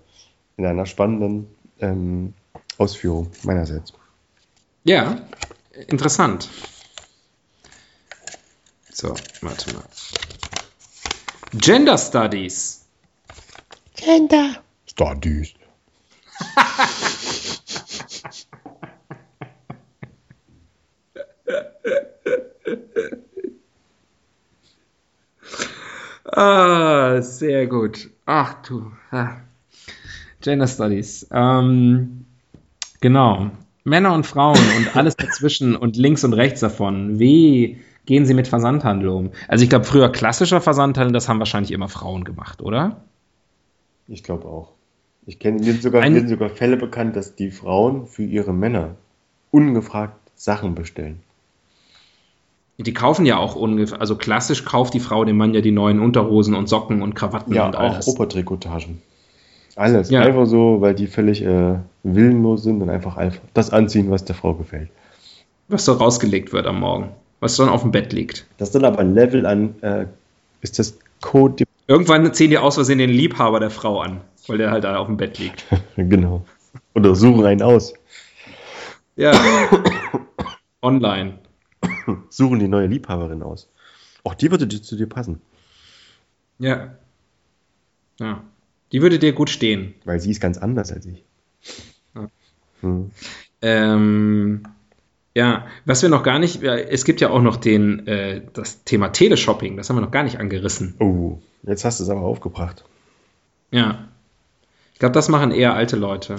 [0.57, 1.47] In einer spannenden
[1.79, 2.33] ähm,
[2.77, 3.93] Ausführung meinerseits.
[4.87, 5.17] Ja,
[5.89, 6.47] interessant.
[8.93, 9.83] So, warte mal.
[11.55, 12.85] Gender Studies.
[14.85, 15.53] Studies.
[26.29, 28.11] Ah, sehr gut.
[28.27, 28.91] Ach du.
[29.11, 29.37] Ah.
[30.41, 31.25] Gender Studies.
[31.31, 32.25] Ähm,
[33.01, 33.49] genau.
[33.87, 37.19] Männer und Frauen und alles dazwischen und links und rechts davon.
[37.19, 39.31] Wie gehen sie mit Versandhandel um?
[39.47, 42.97] Also ich glaube, früher klassischer Versandhandel, das haben wahrscheinlich immer Frauen gemacht, oder?
[44.07, 44.71] Ich glaube auch.
[45.25, 48.53] Ich kenne mir sogar, Ein- mir sind sogar Fälle bekannt, dass die Frauen für ihre
[48.53, 48.95] Männer
[49.51, 51.21] ungefragt Sachen bestellen.
[52.77, 55.99] Die kaufen ja auch ungefähr, also klassisch kauft die Frau dem Mann ja die neuen
[55.99, 58.07] Unterhosen und Socken und Krawatten Ja, und all auch das.
[58.07, 59.01] Obertrikotagen.
[59.77, 60.09] Alles.
[60.09, 60.21] Ja.
[60.21, 63.17] Einfach so, weil die völlig äh, willenlos sind und einfach,
[63.53, 64.89] das anziehen, was der Frau gefällt.
[65.67, 67.11] Was so rausgelegt wird am Morgen.
[67.39, 68.47] Was dann auf dem Bett liegt.
[68.57, 70.07] Das ist dann aber ein Level an, äh,
[70.61, 74.71] ist das Code, Irgendwann ziehen die aus Versehen den Liebhaber der Frau an, weil der
[74.71, 75.65] halt da auf dem Bett liegt.
[75.95, 76.45] genau.
[76.95, 77.93] Oder suchen einen aus.
[79.15, 79.31] Ja.
[80.81, 81.39] Online.
[82.29, 83.69] Suchen die neue Liebhaberin aus.
[84.23, 85.41] Auch die würde zu dir passen,
[86.59, 86.95] Ja.
[88.19, 88.43] Ja.
[88.91, 89.93] Die würde dir gut stehen.
[90.05, 91.23] weil sie ist ganz anders als ich.
[92.15, 92.27] Ja.
[92.81, 93.11] Hm.
[93.61, 94.63] Ähm,
[95.35, 99.09] ja, was wir noch gar nicht, es gibt ja auch noch den, äh, das Thema
[99.09, 100.95] Teleshopping, das haben wir noch gar nicht angerissen.
[100.99, 102.83] Oh, jetzt hast du es aber aufgebracht.
[103.71, 104.07] Ja.
[104.93, 106.37] Ich glaube, das machen eher alte Leute.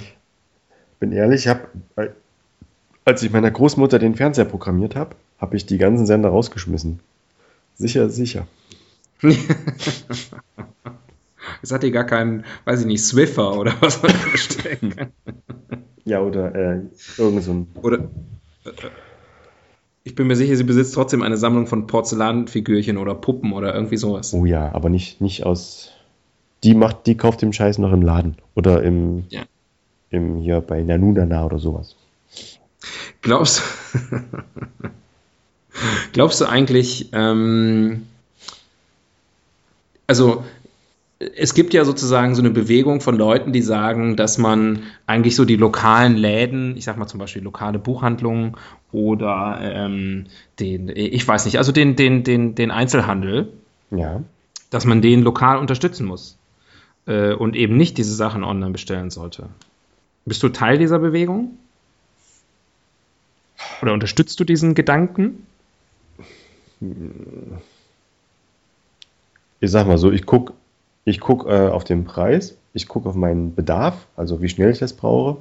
[0.99, 1.68] bin ehrlich, ich habe,
[3.05, 6.99] als ich meiner Großmutter den Fernseher programmiert habe, habe ich die ganzen Sender rausgeschmissen.
[7.76, 8.49] Sicher, sicher.
[11.62, 15.12] Es hat hier gar keinen, weiß ich nicht, Swiffer oder was man da stecken kann.
[16.05, 16.80] Ja, oder äh,
[17.18, 17.66] irgend so ein.
[17.82, 17.99] Oder
[18.64, 18.70] äh,
[20.05, 23.99] ich bin mir sicher, sie besitzt trotzdem eine Sammlung von Porzellanfigürchen oder Puppen oder irgendwie
[23.99, 24.32] sowas.
[24.32, 25.90] Oh ja, aber nicht, nicht aus.
[26.64, 28.36] Die macht, die kauft den Scheiß noch im Laden.
[28.55, 29.42] Oder im, Ja.
[30.11, 31.94] im hier bei Nanunana oder sowas.
[33.20, 33.62] Glaubst
[36.12, 38.07] Glaubst du eigentlich, ähm,
[40.07, 40.44] also
[41.19, 45.45] es gibt ja sozusagen so eine Bewegung von Leuten, die sagen, dass man eigentlich so
[45.45, 48.57] die lokalen Läden, ich sag mal zum Beispiel lokale Buchhandlungen
[48.93, 50.27] oder ähm,
[50.61, 53.53] den, ich weiß nicht, also den, den, den, den Einzelhandel,
[53.91, 54.23] Ja.
[54.71, 56.39] dass man den lokal unterstützen muss
[57.07, 59.49] äh, und eben nicht diese Sachen online bestellen sollte.
[60.25, 61.59] Bist du Teil dieser Bewegung?
[63.83, 65.47] Oder unterstützt du diesen Gedanken?
[69.59, 70.53] Ich sag mal so, ich gucke
[71.09, 74.78] ich guck, äh, auf den Preis, ich gucke auf meinen Bedarf, also wie schnell ich
[74.78, 75.38] das brauche.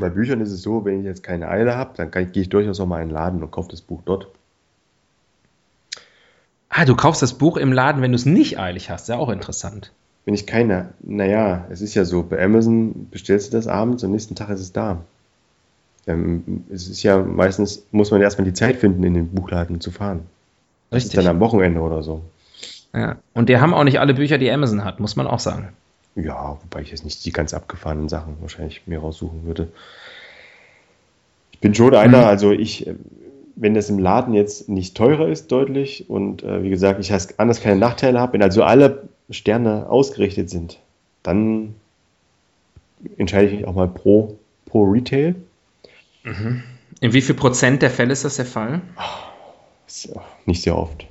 [0.00, 2.48] Bei Büchern ist es so, wenn ich jetzt keine Eile habe, dann kann, gehe ich
[2.48, 4.28] durchaus auch mal in den Laden und kaufe das Buch dort.
[6.70, 9.08] Ah, du kaufst das Buch im Laden, wenn du es nicht eilig hast.
[9.08, 9.92] Ja, auch interessant.
[10.24, 14.12] Wenn ich keine, naja, es ist ja so, bei Amazon bestellst du das abends und
[14.12, 14.98] nächsten Tag ist es da.
[16.06, 19.90] Ähm, es ist ja meistens, muss man erstmal die Zeit finden, in den Buchladen zu
[19.90, 20.20] fahren.
[20.90, 22.22] Das ist dann am Wochenende oder so.
[22.92, 23.16] Ja.
[23.34, 25.68] Und die haben auch nicht alle Bücher, die Amazon hat, muss man auch sagen.
[26.16, 29.68] Ja, wobei ich jetzt nicht die ganz abgefahrenen Sachen wahrscheinlich mir raussuchen würde.
[31.52, 32.24] Ich bin schon einer, Mhm.
[32.24, 32.94] also ich, äh,
[33.54, 37.60] wenn das im Laden jetzt nicht teurer ist, deutlich, und äh, wie gesagt, ich anders
[37.60, 40.78] keine Nachteile habe, wenn also alle Sterne ausgerichtet sind,
[41.22, 41.74] dann
[43.18, 44.36] entscheide ich mich auch mal pro,
[44.66, 45.36] pro Retail.
[46.24, 48.80] In wie viel Prozent der Fälle ist das der Fall?
[49.86, 51.06] Ja Nicht sehr oft.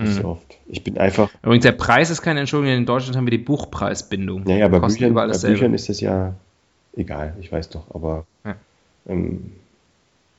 [0.00, 0.24] Nicht Mhm.
[0.24, 0.56] oft.
[0.66, 4.44] Ich bin einfach, Übrigens, der Preis ist keine Entschuldigung, in Deutschland haben wir die Buchpreisbindung.
[4.44, 5.26] naja, bei Büchern, bei.
[5.26, 6.34] Büchern ist das ja
[6.96, 8.54] egal, ich weiß doch, aber Ja.
[9.08, 9.52] ähm,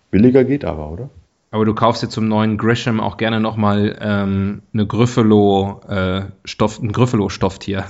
[0.09, 1.09] billiger geht aber, oder?
[1.53, 6.79] Aber du kaufst dir zum neuen Grisham auch gerne nochmal ähm, eine Griffelo, äh, Stoff,
[6.81, 7.85] ein Griffelo-Stofftier.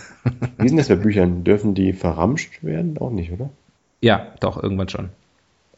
[0.58, 1.44] Wie denn das bei Büchern?
[1.44, 2.98] Dürfen die verramscht werden?
[2.98, 3.50] Auch nicht, oder?
[4.02, 5.10] ja, doch, irgendwann schon.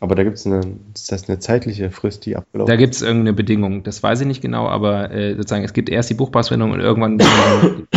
[0.03, 0.59] Aber da gibt es eine,
[0.93, 4.27] ist das eine zeitliche Frist, die abgelaufen Da gibt es irgendeine Bedingung, das weiß ich
[4.27, 7.29] nicht genau, aber äh, sozusagen, es gibt erst die Buchpreisbindung und irgendwann gibt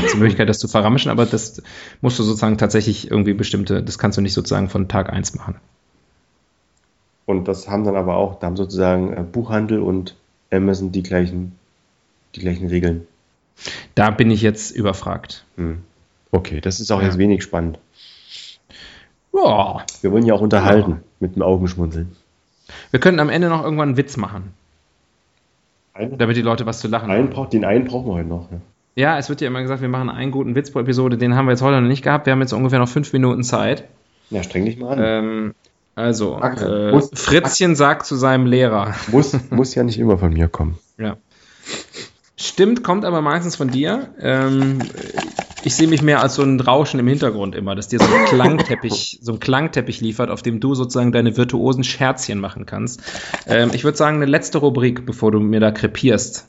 [0.05, 1.61] es die Möglichkeit, das zu verramschen, aber das
[2.03, 5.57] musst du sozusagen tatsächlich irgendwie bestimmte, das kannst du nicht sozusagen von Tag 1 machen.
[7.25, 10.15] Und das haben dann aber auch, da haben sozusagen äh, Buchhandel und
[10.53, 11.59] Amazon die gleichen,
[12.37, 13.09] die gleichen Regeln.
[13.97, 15.45] Da bin ich jetzt überfragt.
[15.57, 15.79] Hm.
[16.31, 17.07] Okay, das ist auch Ja.
[17.07, 17.81] jetzt wenig spannend.
[19.35, 22.15] Ja, Wir wollen ja auch unterhalten mit dem Augenschmunzeln.
[22.91, 24.53] wir könnten am Ende noch irgendwann einen Witz machen,
[25.95, 27.31] Einen, damit die Leute was zu lachen einen haben.
[27.35, 28.51] braucht, den einen brauchen wir heute noch.
[28.51, 28.61] Ne?
[28.97, 31.47] Ja, es wird ja immer gesagt, wir machen einen guten Witz pro Episode, den haben
[31.47, 32.27] wir jetzt heute noch nicht gehabt.
[32.27, 33.85] Wir haben jetzt ungefähr noch fünf Minuten Zeit.
[34.31, 34.99] Ja, streng dich mal an.
[35.03, 35.55] Ähm,
[35.95, 38.95] also, Axel, äh, muss- Fritzchen sagt zu seinem Lehrer.
[39.09, 40.79] Muss, muss ja nicht immer von mir kommen.
[40.99, 41.17] Ja.
[42.37, 44.09] Stimmt, kommt aber meistens von dir.
[44.21, 44.79] Ähm,
[45.63, 48.25] ich sehe mich mehr als so ein Rauschen im Hintergrund immer, dass dir so ein
[48.27, 53.03] Klangteppich, so ein Klangteppich liefert, auf dem du sozusagen deine virtuosen Scherzchen machen kannst.
[53.47, 56.49] Ähm, ich würde sagen, eine letzte Rubrik, bevor du mir da krepierst.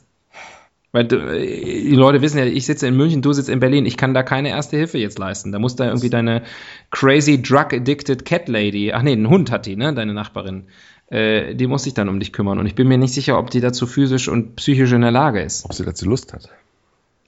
[0.92, 3.96] Weil äh, die Leute wissen ja, ich sitze in München, du sitzt in Berlin, ich
[3.96, 5.52] kann da keine erste Hilfe jetzt leisten.
[5.52, 6.42] Da muss da irgendwie deine
[6.90, 10.64] crazy drug addicted cat lady, ach nee, einen Hund hat die, ne, deine Nachbarin.
[11.08, 13.50] Äh, die muss sich dann um dich kümmern und ich bin mir nicht sicher, ob
[13.50, 15.64] die dazu physisch und psychisch in der Lage ist.
[15.64, 16.50] Ob sie dazu Lust hat.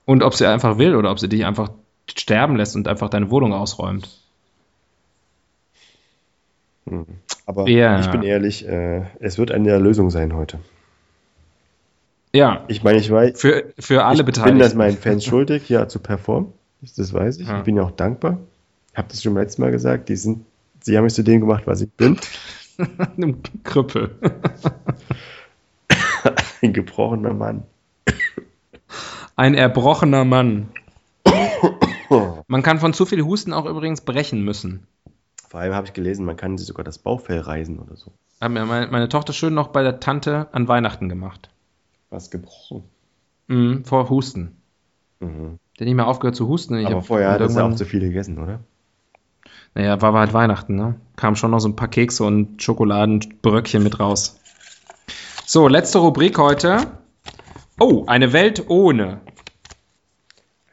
[0.06, 1.70] Und ob sie einfach will oder ob sie dich einfach
[2.10, 4.08] sterben lässt und einfach deine Wohnung ausräumt.
[7.46, 8.00] Aber Ja.
[8.00, 10.58] ich bin ehrlich, äh, es wird eine Lösung sein heute.
[12.32, 14.58] Ja, Ich meine, ich weiß, für, für alle ich Beteiligten.
[14.58, 16.52] bin das meinen Fans schuldig, hier zu performen.
[16.96, 17.48] Das weiß ich.
[17.48, 17.58] Ja.
[17.58, 18.38] Ich bin ja auch dankbar.
[18.92, 20.08] Ich habe das schon letztes Mal gesagt.
[20.08, 20.44] Die sind,
[20.80, 22.18] sie haben mich zu dem gemacht, was ich bin.
[23.16, 24.14] Einem Krüppel.
[26.62, 27.62] Ein gebrochener Mann.
[29.40, 30.68] Ein erbrochener Mann.
[32.46, 34.86] Man kann von zu viel Husten auch übrigens brechen müssen.
[35.48, 38.12] Vor allem habe ich gelesen, man kann sich sogar das Bauchfell reißen oder so.
[38.38, 41.48] Hat mir meine, meine Tochter schön noch bei der Tante an Weihnachten gemacht.
[42.10, 42.82] Was gebrochen.
[43.46, 44.58] Mhm, vor Husten.
[45.20, 45.58] Mhm.
[45.78, 46.76] Der nicht mehr aufgehört zu husten.
[46.76, 48.60] Ich Aber vorher hat er auch zu viel gegessen, oder?
[49.74, 50.96] Naja, war halt Weihnachten, ne?
[51.16, 54.38] Kam schon noch so ein paar Kekse und Schokoladenbröckchen mit raus.
[55.46, 56.88] So, letzte Rubrik heute.
[57.82, 59.22] Oh, eine Welt ohne.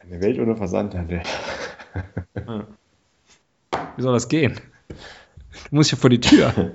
[0.09, 1.21] Eine Welt ohne Versandhandel.
[3.95, 4.59] Wie soll das gehen?
[4.89, 6.73] Du musst ja vor die Tür.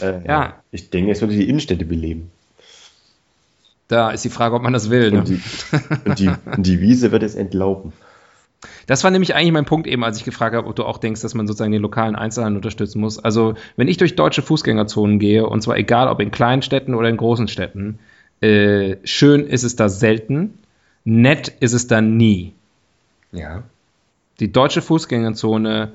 [0.00, 0.62] Äh, Ja.
[0.70, 2.30] Ich denke, es würde die Innenstädte beleben.
[3.88, 5.10] Da ist die Frage, ob man das will.
[5.10, 5.18] Ne?
[5.18, 5.40] Und die,
[6.04, 7.92] und die, und die Wiese wird es entlauben.
[8.86, 11.22] Das war nämlich eigentlich mein Punkt eben, als ich gefragt habe, ob du auch denkst,
[11.22, 13.18] dass man sozusagen den lokalen Einzelhandel unterstützen muss.
[13.18, 17.08] Also, wenn ich durch deutsche Fußgängerzonen gehe, und zwar egal ob in kleinen Städten oder
[17.08, 17.98] in großen Städten,
[18.40, 20.54] äh, schön ist es da selten,
[21.04, 22.54] nett ist es da nie.
[23.32, 23.62] Ja.
[24.40, 25.92] Die deutsche Fußgängerzone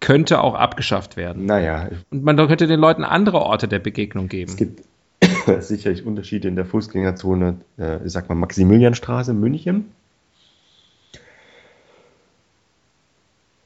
[0.00, 1.46] könnte auch abgeschafft werden.
[1.46, 4.56] Naja, Und man könnte den Leuten andere Orte der Begegnung es geben.
[4.56, 4.82] gibt
[5.62, 9.86] sicherlich Unterschiede in der Fußgängerzone, äh, ich sag mal Maximilianstraße, München.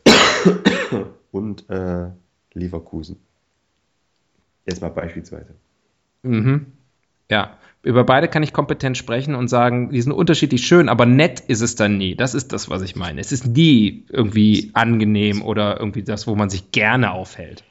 [1.33, 2.09] Und äh,
[2.55, 3.17] Leverkusen.
[4.67, 5.55] Jetzt mal beispielsweise.
[6.23, 6.67] Mhm.
[7.31, 11.41] Ja, über beide kann ich kompetent sprechen und sagen, die sind unterschiedlich schön, aber nett
[11.41, 12.15] ist es dann nie.
[12.15, 13.21] Das ist das, was ich meine.
[13.21, 17.65] Es ist nie irgendwie angenehm oder irgendwie das, wo man sich gerne aufhält.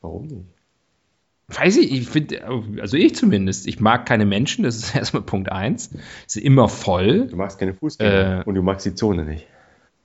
[0.00, 0.46] Warum nicht?
[1.48, 2.42] Weiß ich, ich finde,
[2.80, 5.90] also ich zumindest, ich mag keine Menschen, das ist erstmal Punkt eins.
[6.26, 7.26] Sie sind immer voll.
[7.26, 9.46] Du magst keine Fußgänger Äh, und du magst die Zone nicht.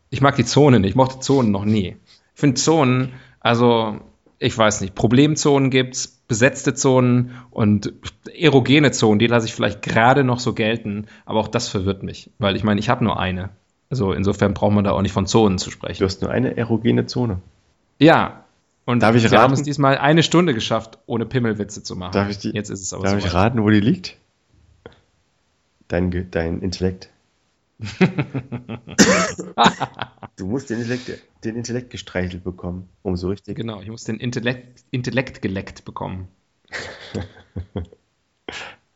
[0.09, 1.95] Ich mag die Zonen nicht, ich mochte Zonen noch nie.
[2.33, 3.99] Ich finde Zonen, also
[4.39, 7.93] ich weiß nicht, Problemzonen gibt's, besetzte Zonen und
[8.37, 12.31] erogene Zonen, die lasse ich vielleicht gerade noch so gelten, aber auch das verwirrt mich,
[12.39, 13.49] weil ich meine, ich habe nur eine.
[13.89, 16.05] Also insofern braucht man da auch nicht von Zonen zu Du sprechen.
[16.05, 17.39] hast nur eine erogene Zone.
[17.99, 18.43] Ja.
[18.85, 19.53] Und Darf ich wir haben raten?
[19.53, 22.13] es diesmal eine Stunde geschafft, ohne Pimmelwitze zu machen.
[22.13, 23.33] Darf ich die- Jetzt ist es aber Darf ich soweit.
[23.35, 24.15] raten, wo die liegt?
[25.87, 27.09] Dein, dein Intellekt.
[30.37, 31.11] du musst den Intellekt,
[31.43, 33.57] den Intellekt gestreichelt bekommen, um so richtig.
[33.57, 36.27] Genau, ich muss den Intellekt, Intellekt geleckt bekommen.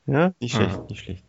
[0.05, 0.89] Ja, nicht schlecht, Ah.
[0.89, 1.23] nicht schlecht.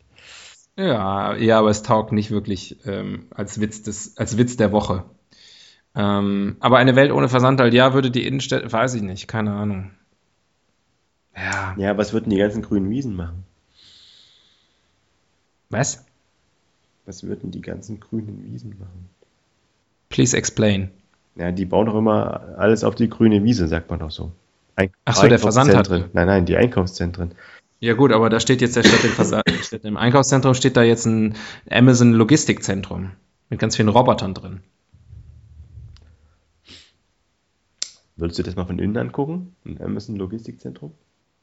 [0.77, 5.05] Ja, ja, aber es taugt nicht wirklich ähm, als Witz des, als Witz der Woche.
[5.95, 9.91] Ähm, aber eine Welt ohne Versandhandel, ja, würde die Innenstädte, weiß ich nicht, keine Ahnung.
[11.35, 13.45] Ja, Ja, was würden die ganzen grünen Wiesen machen?
[15.69, 16.04] was?
[17.05, 19.09] Was würden die ganzen grünen Wiesen machen?
[20.09, 20.89] Please explain.
[21.35, 24.31] Ja, die bauen doch immer alles auf die grüne Wiese, sagt man doch so.
[24.75, 25.75] Ein Ach so, der Einkaufszentren.
[25.75, 26.09] Versandhandel.
[26.13, 27.33] Nein, nein, die Einkaufszentren.
[27.79, 29.43] Ja gut, aber da steht jetzt der Stadt im, Versand,
[29.83, 31.35] im Einkaufszentrum steht da jetzt ein
[31.69, 33.11] Amazon Logistikzentrum
[33.49, 34.61] mit ganz vielen Robotern drin.
[38.15, 39.55] Würdest du das mal von innen angucken?
[39.65, 40.93] Ein Amazon Logistikzentrum?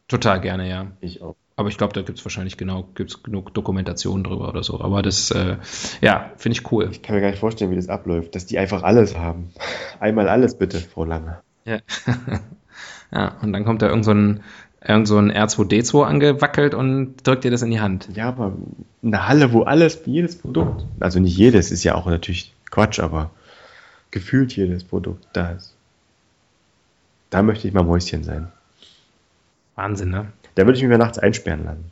[0.09, 0.91] Total gerne, ja.
[1.01, 1.37] Ich auch.
[1.63, 4.81] Aber ich glaube, da gibt es wahrscheinlich genau gibt's genug Dokumentation drüber oder so.
[4.81, 5.59] Aber das, äh,
[6.01, 6.89] ja, finde ich cool.
[6.91, 9.53] Ich kann mir gar nicht vorstellen, wie das abläuft, dass die einfach alles haben.
[10.01, 11.39] Einmal alles bitte, Frau Lange.
[11.65, 11.79] Ja.
[13.13, 14.41] ja, und dann kommt da irgend so ein,
[14.85, 18.09] irgend so ein R2D2 angewackelt und drückt dir das in die Hand.
[18.13, 18.57] Ja, aber
[19.05, 23.31] eine Halle, wo alles, jedes Produkt, also nicht jedes, ist ja auch natürlich Quatsch, aber
[24.11, 25.77] gefühlt jedes Produkt da ist.
[27.31, 28.49] Da möchte ich mal Mäuschen sein.
[29.77, 30.33] Wahnsinn, ne?
[30.55, 31.91] Da würde ich mich mal nachts einsperren lassen.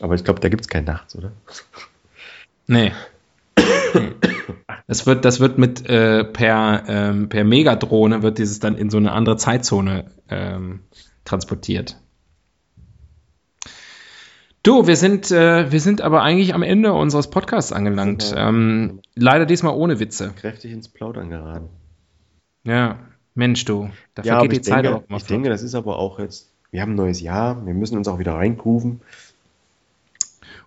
[0.00, 1.32] Aber ich glaube, da gibt es kein Nachts, oder?
[2.66, 2.92] Nee.
[4.86, 8.96] Das wird, das wird mit äh, per, ähm, per Megadrohne wird dieses dann in so
[8.96, 10.80] eine andere Zeitzone ähm,
[11.26, 11.98] transportiert.
[14.62, 18.34] Du, wir sind, äh, wir sind aber eigentlich am Ende unseres Podcasts angelangt.
[18.36, 20.32] Ähm, leider diesmal ohne Witze.
[20.36, 21.68] Kräftig ins Plaudern geraten.
[22.64, 22.98] Ja,
[23.34, 23.90] Mensch, du.
[24.14, 26.18] Da Ja, vergeht die ich Zeit denke, auch immer ich denke, das ist aber auch
[26.18, 29.00] jetzt, wir haben ein neues Jahr, wir müssen uns auch wieder reingrooven.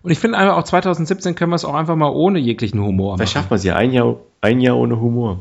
[0.02, 3.16] Und ich finde einfach auch 2017 können wir es auch einfach mal ohne jeglichen Humor
[3.16, 3.42] Vielleicht machen.
[3.44, 5.40] schaffen wir es ja ein Jahr, ein Jahr ohne Humor.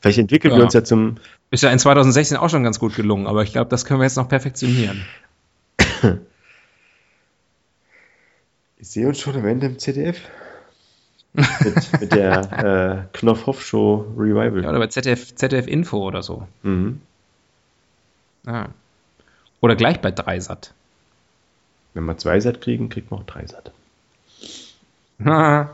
[0.00, 0.58] Vielleicht entwickeln Ja.
[0.58, 1.16] wir uns ja zum,
[1.50, 4.04] Ist ja in 2016 auch schon ganz gut gelungen, aber ich glaube, das können wir
[4.04, 5.04] jetzt noch perfektionieren.
[8.78, 10.18] ich sehe uns schon am Ende im ZDF.
[11.32, 14.62] mit, mit der äh, Knopfhoff-Show Revival.
[14.64, 16.46] Ja, oder bei ZDF, ZDF Info oder so.
[16.62, 17.00] mhm.
[18.46, 18.68] Ja.
[19.64, 20.74] Oder gleich bei Dreisat.
[21.94, 23.72] Wenn wir zwei Sat kriegen, kriegt man auch drei Sat.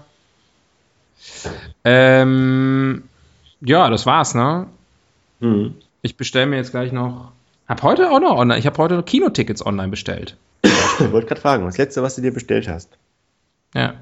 [1.84, 3.02] ähm,
[3.60, 4.68] ja, das war's, ne?
[5.40, 5.74] Mhm.
[6.02, 7.32] Ich bestelle mir jetzt gleich noch.
[7.66, 8.60] Hab heute auch noch online.
[8.60, 10.36] Ich habe heute noch Kinotickets online bestellt.
[11.00, 12.90] Ich wollte gerade fragen, das letzte, was du dir bestellt hast
[13.74, 13.94] Ja.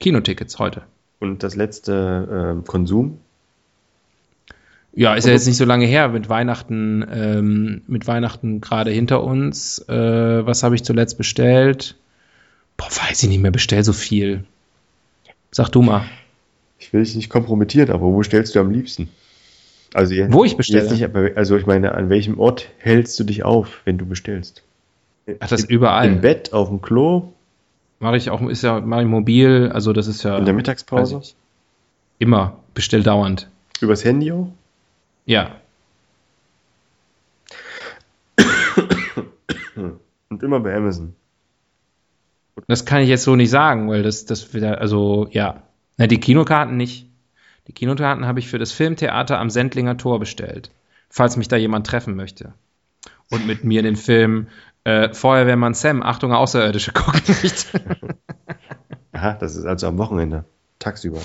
[0.00, 0.82] Kinotickets heute.
[1.20, 2.26] und das letzte
[2.56, 3.20] ähm, Konsum,
[4.98, 9.22] Ja, ist ja jetzt nicht so lange her mit Weihnachten, ähm, mit Weihnachten gerade hinter
[9.22, 9.78] uns.
[9.88, 9.94] Äh,
[10.44, 11.94] was habe ich zuletzt bestellt?
[12.76, 14.42] Boah, weiß ich nicht mehr, bestell so viel.
[15.52, 16.04] Sag du mal.
[16.80, 19.08] ich will dich nicht kompromittieren, aber wo stellst du am liebsten?
[19.94, 20.90] Also jetzt, Wo ich bestelle?
[20.90, 24.64] Nicht, also ich meine, an welchem Ort hältst du dich auf, wenn du bestellst?
[25.38, 26.10] Ach, das Im überall.
[26.16, 27.32] Bett, auf dem Klo,
[28.00, 30.38] Mache ich auch, ist ja, mache ich mobil, also das ist ja.
[30.38, 31.36] in der Mittagspause, ich.
[32.18, 33.48] Immer, bestell dauernd.
[33.80, 34.48] übers Handy auch?
[35.28, 35.60] Ja.
[39.76, 41.14] Und immer bei Amazon.
[42.66, 45.62] Das kann ich jetzt so nicht sagen, weil das, das wieder, also ja.
[45.98, 47.10] Na, die Kinokarten nicht.
[47.66, 50.70] Die Kinokarten habe ich für das Filmtheater am Sendlinger Tor bestellt,
[51.10, 52.54] falls mich da jemand treffen möchte.
[53.28, 54.48] Und mit mir den Film
[54.84, 57.98] äh, Feuerwehrmann Sam, Achtung, Außerirdische gucken möchte.
[59.12, 60.46] Aha, das ist also am Wochenende,
[60.78, 61.20] tagsüber.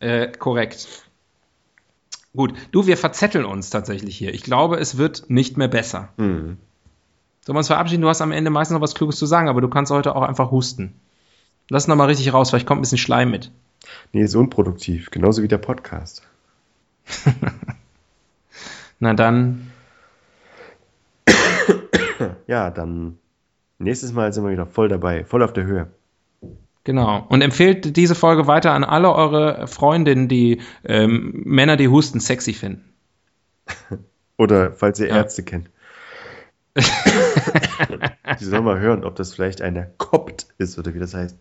[0.00, 1.04] äh, korrekt.
[2.34, 4.32] Gut, du, wir verzetteln uns tatsächlich hier.
[4.32, 6.08] Ich glaube, es wird nicht mehr besser.
[6.16, 6.56] Mhm.
[7.44, 8.02] Sollen wir uns verabschieden?
[8.02, 10.22] Du hast am Ende meistens noch was Kluges zu sagen, aber du kannst heute auch
[10.22, 10.94] einfach husten.
[11.68, 13.50] Lass noch mal richtig raus, vielleicht kommt ein bisschen Schleim mit.
[14.12, 16.22] Nee, ist unproduktiv, genauso wie der Podcast.
[19.00, 19.72] Na dann.
[22.46, 23.18] Ja, dann
[23.78, 25.90] nächstes Mal sind wir wieder voll dabei, voll auf der Höhe.
[26.84, 27.24] Genau.
[27.28, 32.52] Und empfehlt diese Folge weiter an alle eure Freundinnen, die ähm, Männer, die husten, sexy
[32.54, 32.92] finden.
[34.36, 35.16] Oder falls ihr Ja.
[35.16, 35.70] Ärzte kennt.
[38.40, 41.36] Die sollen mal hören, ob das vielleicht eine Kopt ist oder wie das heißt.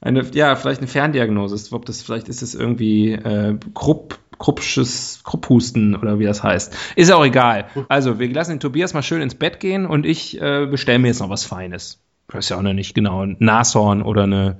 [0.00, 1.72] Eine, ja, vielleicht eine Ferndiagnose.
[1.74, 6.74] Ob das, vielleicht ist es irgendwie äh, Krupp, Kruppsches, Krupphusten oder wie das heißt.
[6.96, 7.66] Ist ja auch egal.
[7.88, 11.06] Also, wir lassen den Tobias mal schön ins Bett gehen und ich äh, bestelle mir
[11.08, 12.00] jetzt noch was Feines.
[12.32, 13.20] Ich weiß ja auch noch nicht genau.
[13.26, 14.56] Ein Nashorn oder eine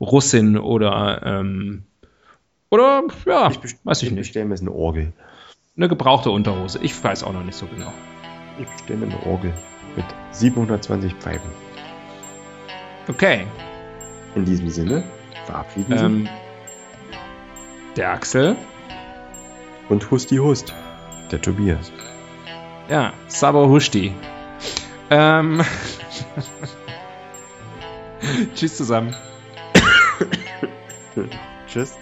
[0.00, 1.82] Russin oder ähm,
[2.70, 3.50] oder ja,
[3.82, 4.20] weiß ich nicht.
[4.20, 5.12] bestelle mir eine Orgel.
[5.76, 6.78] Eine gebrauchte Unterhose.
[6.82, 7.92] Ich weiß auch noch nicht so genau.
[8.60, 9.52] Ich bestelle mir eine Orgel
[9.96, 11.50] mit 720 Pfeifen.
[13.08, 13.44] Okay.
[14.36, 15.02] In diesem Sinne
[15.46, 16.28] verabschieden Sie Ähm,
[17.96, 18.54] der Axel.
[19.88, 20.72] und Husti Hust,
[21.32, 21.90] der Tobias.
[22.88, 24.12] Ja, Sabo Hushti.
[25.10, 25.60] Ähm.
[28.54, 29.14] Tschüss zusammen.
[31.66, 31.96] Tschüss.